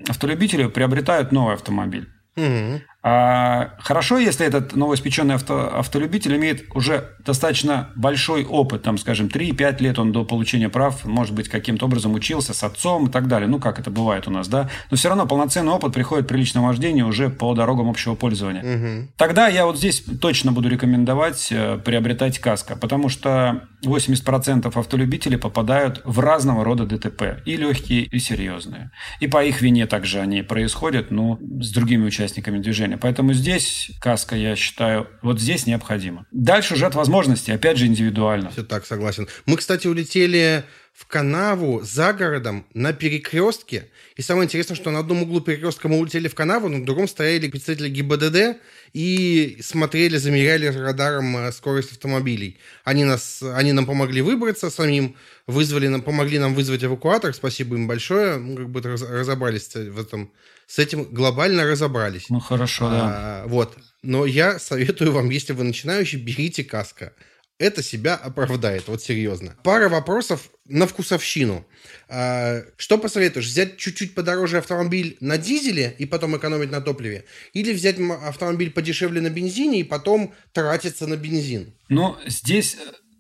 [0.08, 2.08] автолюбителю приобретают новый автомобиль.
[2.38, 2.82] Угу.
[3.10, 9.82] А хорошо, если этот новоиспеченный авто, автолюбитель имеет уже достаточно большой опыт, там, скажем, 3-5
[9.82, 13.48] лет он до получения прав, может быть, каким-то образом учился с отцом и так далее.
[13.48, 14.70] Ну, как это бывает у нас, да?
[14.92, 18.62] Но все равно полноценный опыт приходит при личном вождении уже по дорогам общего пользования.
[18.62, 19.08] Угу.
[19.16, 26.02] Тогда я вот здесь точно буду рекомендовать э, приобретать каско, потому что 80% автолюбителей попадают
[26.04, 28.92] в разного рода ДТП, и легкие, и серьезные.
[29.22, 32.97] И по их вине также они происходят, но с другими участниками движения.
[32.98, 33.00] Состояние.
[33.00, 36.26] Поэтому здесь каска, я считаю, вот здесь необходимо.
[36.32, 38.50] Дальше уже от возможностей, опять же, индивидуально.
[38.52, 39.28] Все так, согласен.
[39.46, 43.88] Мы, кстати, улетели в канаву за городом на перекрестке.
[44.16, 47.48] И самое интересное, что на одном углу перекрестка мы улетели в канаву, на другом стояли
[47.48, 48.58] представители ГИБДД
[48.94, 52.58] и смотрели, замеряли радаром э, скорость автомобилей.
[52.84, 57.32] Они, нас, они нам помогли выбраться самим, вызвали нам, помогли нам вызвать эвакуатор.
[57.32, 58.40] Спасибо им большое.
[58.40, 60.32] Мы как бы разобрались в этом,
[60.68, 62.30] с этим, глобально разобрались.
[62.30, 63.02] Ну, хорошо, да.
[63.04, 63.78] А, вот.
[64.04, 67.14] Но я советую вам, если вы начинающий, берите каска
[67.60, 69.56] это себя оправдает, вот серьезно.
[69.64, 71.66] Пара вопросов на вкусовщину.
[72.08, 73.48] А, что посоветуешь?
[73.48, 77.26] Взять чуть-чуть подороже автомобиль на дизеле и потом экономить на топливе?
[77.54, 81.74] Или взять автомобиль подешевле на бензине и потом тратиться на бензин?
[81.90, 82.78] Ну, здесь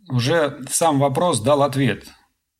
[0.10, 2.06] уже сам вопрос дал ответ.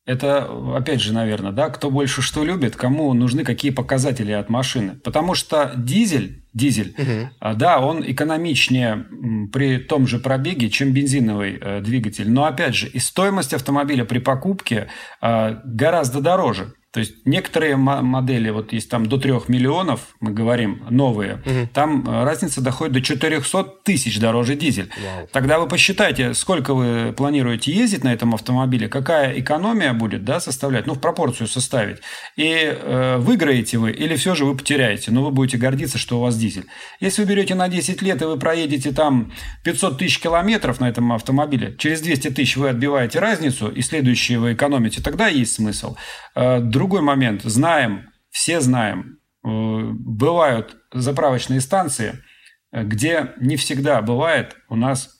[0.08, 4.94] Это, опять же, наверное, да, кто больше что любит, кому нужны какие показатели от машины.
[5.04, 7.54] Потому что дизель, дизель, угу.
[7.56, 9.04] да, он экономичнее
[9.52, 12.30] при том же пробеге, чем бензиновый э, двигатель.
[12.30, 14.88] Но, опять же, и стоимость автомобиля при покупке
[15.20, 16.72] э, гораздо дороже.
[16.90, 21.68] То есть некоторые модели, вот есть там до 3 миллионов, мы говорим, новые, угу.
[21.74, 24.88] там э, разница доходит до 400 тысяч дороже дизель.
[24.96, 25.28] Вау.
[25.30, 30.86] Тогда вы посчитайте, сколько вы планируете ездить на этом автомобиле, какая экономия будет да, составлять,
[30.86, 31.98] ну, в пропорцию составить.
[32.36, 36.22] И э, выиграете вы или все же вы потеряете, но вы будете гордиться, что у
[36.22, 36.64] вас дизель.
[37.00, 39.30] Если вы берете на 10 лет и вы проедете там
[39.62, 44.54] 500 тысяч километров на этом автомобиле, через 200 тысяч вы отбиваете разницу, и следующие вы
[44.54, 45.96] экономите, тогда есть смысл.
[46.38, 47.42] Э, другой момент.
[47.42, 52.22] Знаем, все знаем, э, бывают заправочные станции,
[52.70, 55.17] э, где не всегда бывает у нас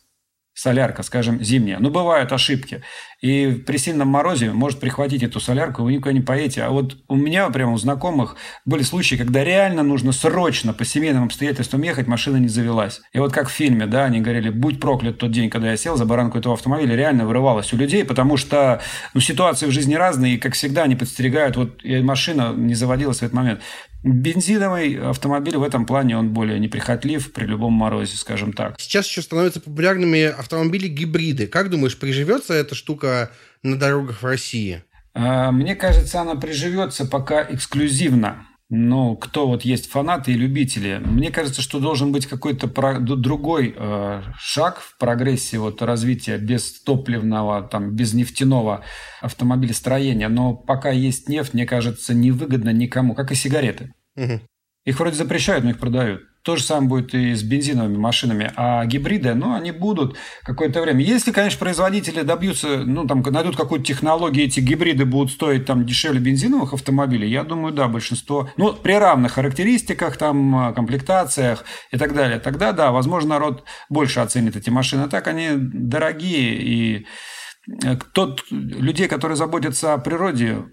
[0.58, 1.78] солярка, скажем, зимняя.
[1.78, 2.82] Но бывают ошибки.
[3.20, 6.62] И при сильном морозе может прихватить эту солярку, вы никуда не поедете.
[6.62, 8.34] А вот у меня прямо у знакомых
[8.64, 13.00] были случаи, когда реально нужно срочно по семейным обстоятельствам ехать, машина не завелась.
[13.12, 15.96] И вот как в фильме, да, они говорили, будь проклят тот день, когда я сел
[15.96, 18.80] за баранку этого автомобиля, реально вырывалось у людей, потому что
[19.14, 23.22] ну, ситуации в жизни разные, и, как всегда, они подстерегают, вот машина не заводилась в
[23.22, 23.60] этот момент.
[24.02, 28.80] Бензиновый автомобиль в этом плане он более неприхотлив при любом морозе, скажем так.
[28.80, 31.46] Сейчас еще становятся популярными автомобили-гибриды.
[31.46, 33.32] Как думаешь, приживется эта штука
[33.62, 34.84] на дорогах в России?
[35.14, 38.47] А, мне кажется, она приживется пока эксклюзивно.
[38.70, 42.68] Но кто вот есть фанаты и любители, мне кажется, что должен быть какой-то
[43.00, 48.84] другой э, шаг в прогрессе вот развития без топливного, там, без нефтяного
[49.22, 50.28] автомобилестроения.
[50.28, 53.94] Но пока есть нефть, мне кажется, невыгодно никому, как и сигареты.
[54.16, 54.40] Угу.
[54.84, 56.22] Их вроде запрещают, но их продают.
[56.48, 58.50] То же самое будет и с бензиновыми машинами.
[58.56, 61.04] А гибриды, ну, они будут какое-то время.
[61.04, 66.20] Если, конечно, производители добьются, ну, там, найдут какую-то технологию, эти гибриды будут стоить там дешевле
[66.20, 72.38] бензиновых автомобилей, я думаю, да, большинство, ну, при равных характеристиках, там, комплектациях и так далее,
[72.38, 75.02] тогда, да, возможно, народ больше оценит эти машины.
[75.02, 77.06] А так они дорогие, и
[77.84, 80.64] э, тот, людей, которые заботятся о природе,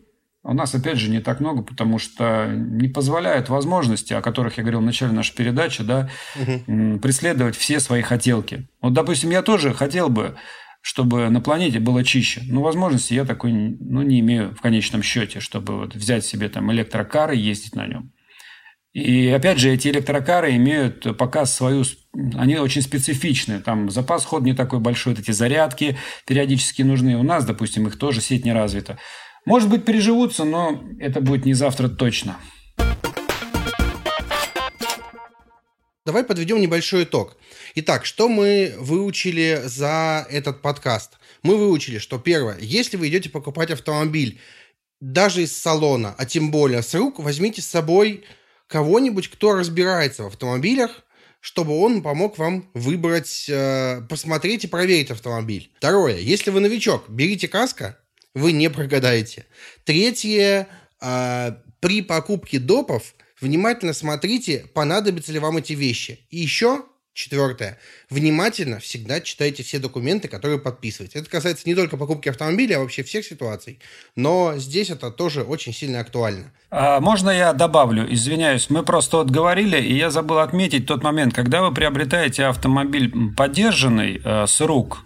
[0.48, 4.64] у нас, опять же, не так много, потому что не позволяют возможности, о которых я
[4.64, 7.00] говорил в начале нашей передачи, да, угу.
[7.00, 8.68] преследовать все свои хотелки.
[8.80, 10.36] Вот, допустим, я тоже хотел бы,
[10.82, 12.44] чтобы на планете было чище.
[12.46, 16.72] Но возможности я такой ну, не имею в конечном счете, чтобы вот взять себе там
[16.72, 18.12] электрокар и ездить на нем.
[18.94, 21.84] И опять же, эти электрокары имеют пока свою...
[22.36, 23.60] Они очень специфичны.
[23.62, 27.18] Там запас ход не такой большой, вот эти зарядки периодически нужны.
[27.18, 29.00] У нас, допустим, их тоже сеть не развита.
[29.46, 32.40] Может быть, переживутся, но это будет не завтра точно.
[36.04, 37.38] Давай подведем небольшой итог.
[37.76, 41.18] Итак, что мы выучили за этот подкаст?
[41.44, 44.40] Мы выучили, что первое, если вы идете покупать автомобиль
[45.00, 48.24] даже из салона, а тем более с рук, возьмите с собой
[48.68, 51.04] кого-нибудь, кто разбирается в автомобилях,
[51.40, 55.72] чтобы он помог вам выбрать, э, посмотреть и проверить автомобиль.
[55.78, 58.00] Второе, если вы новичок, берите каска,
[58.36, 59.46] вы не прогадаете.
[59.84, 60.68] Третье,
[61.02, 66.20] э, при покупке допов внимательно смотрите, понадобятся ли вам эти вещи.
[66.30, 66.84] И еще
[67.16, 67.80] Четвертое.
[68.10, 71.20] Внимательно всегда читайте все документы, которые подписываете.
[71.20, 73.80] Это касается не только покупки автомобиля, а вообще всех ситуаций.
[74.18, 76.52] Но здесь это тоже очень сильно актуально.
[76.72, 78.06] А можно я добавлю?
[78.14, 83.10] Извиняюсь, мы просто вот говорили, и я забыл отметить тот момент, когда вы приобретаете автомобиль
[83.34, 85.06] поддержанный э, с рук,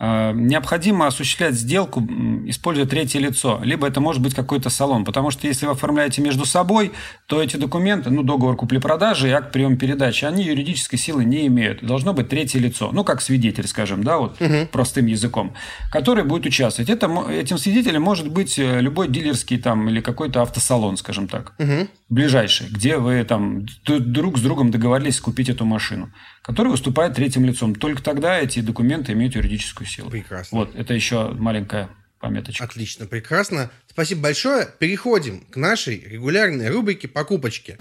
[0.00, 2.00] необходимо осуществлять сделку,
[2.46, 3.60] используя третье лицо.
[3.64, 5.04] Либо это может быть какой-то салон.
[5.04, 6.92] Потому что если вы оформляете между собой,
[7.26, 11.84] то эти документы, ну, договор купли-продажи и акт приема передачи, они юридической силы не имеют.
[11.84, 12.90] Должно быть третье лицо.
[12.92, 14.68] Ну, как свидетель, скажем, да, вот угу.
[14.70, 15.54] простым языком,
[15.90, 16.90] который будет участвовать.
[16.90, 21.54] Это, этим свидетелем может быть э, любой дилерский там или какой-то автосалон, скажем так.
[21.58, 21.88] Угу.
[22.08, 26.12] Ближайший, где вы там друг с другом договорились купить эту машину
[26.48, 27.74] который выступает третьим лицом.
[27.74, 30.08] Только тогда эти документы имеют юридическую силу.
[30.08, 30.58] Прекрасно.
[30.58, 31.90] Вот, это еще маленькая
[32.20, 32.64] пометочка.
[32.64, 33.70] Отлично, прекрасно.
[33.86, 34.66] Спасибо большое.
[34.78, 37.76] Переходим к нашей регулярной рубрике «Покупочки».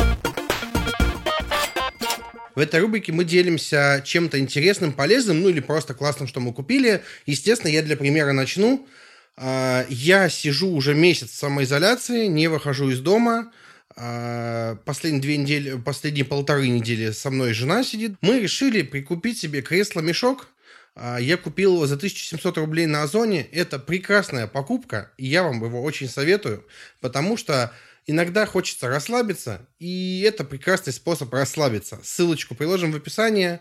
[2.56, 7.04] В этой рубрике мы делимся чем-то интересным, полезным, ну или просто классным, что мы купили.
[7.26, 8.86] Естественно, я для примера начну.
[9.38, 13.50] А, я сижу уже месяц в самоизоляции, не выхожу из дома.
[14.00, 18.16] А, последние две недели, последние полторы недели со мной жена сидит.
[18.22, 20.48] Мы решили прикупить себе кресло-мешок.
[20.94, 23.42] А, я купил его за 1700 рублей на Озоне.
[23.52, 26.64] Это прекрасная покупка, и я вам его очень советую,
[27.02, 27.74] потому что
[28.06, 32.00] иногда хочется расслабиться, и это прекрасный способ расслабиться.
[32.04, 33.60] Ссылочку приложим в описании.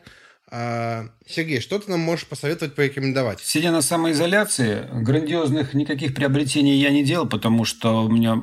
[0.48, 3.40] А, Сергей, что ты нам можешь посоветовать, порекомендовать?
[3.40, 8.36] Сидя на самоизоляции, грандиозных никаких приобретений я не делал, потому что у меня,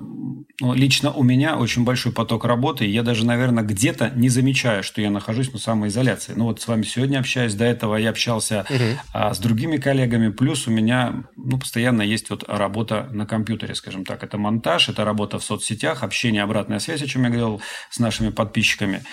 [0.59, 4.83] ну, лично у меня очень большой поток работы, и я даже, наверное, где-то не замечаю,
[4.83, 6.33] что я нахожусь на самоизоляции.
[6.35, 8.99] Ну вот с вами сегодня общаюсь, до этого я общался угу.
[9.13, 14.03] а, с другими коллегами, плюс у меня ну, постоянно есть вот работа на компьютере, скажем
[14.03, 14.23] так.
[14.23, 18.29] Это монтаж, это работа в соцсетях, общение, обратная связь, о чем я говорил с нашими
[18.29, 19.03] подписчиками.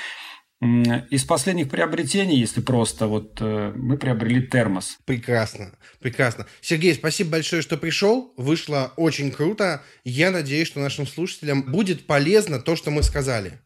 [0.61, 4.99] Из последних приобретений, если просто, вот э, мы приобрели термос.
[5.07, 6.47] Прекрасно, прекрасно.
[6.61, 8.35] Сергей, спасибо большое, что пришел.
[8.37, 9.83] Вышло очень круто.
[10.05, 13.59] Я надеюсь, что нашим слушателям будет полезно то, что мы сказали.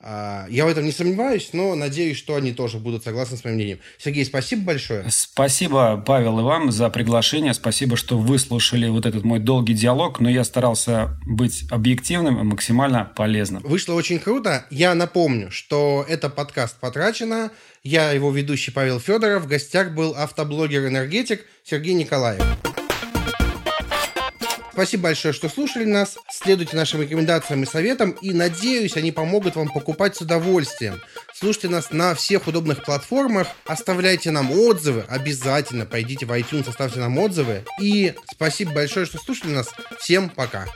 [0.00, 3.56] А, я в этом не сомневаюсь, но надеюсь, что они тоже будут согласны с моим
[3.56, 3.80] мнением.
[3.98, 5.04] Сергей, спасибо большое.
[5.08, 7.52] Спасибо, Павел, и вам за приглашение.
[7.52, 13.10] Спасибо, что выслушали вот этот мой долгий диалог, но я старался быть объективным и максимально
[13.16, 13.62] полезным.
[13.64, 14.66] Вышло очень круто.
[14.70, 17.50] Я напомню, что это подкаст «Потрачено».
[17.82, 19.44] Я его ведущий Павел Федоров.
[19.44, 22.44] В гостях был автоблогер-энергетик Сергей Николаев.
[24.78, 26.18] Спасибо большое, что слушали нас.
[26.30, 28.12] Следуйте нашим рекомендациям и советам.
[28.12, 31.02] И надеюсь, они помогут вам покупать с удовольствием.
[31.34, 33.48] Слушайте нас на всех удобных платформах.
[33.66, 35.04] Оставляйте нам отзывы.
[35.08, 37.64] Обязательно пойдите в iTunes, оставьте нам отзывы.
[37.80, 39.74] И спасибо большое, что слушали нас.
[39.98, 40.68] Всем пока.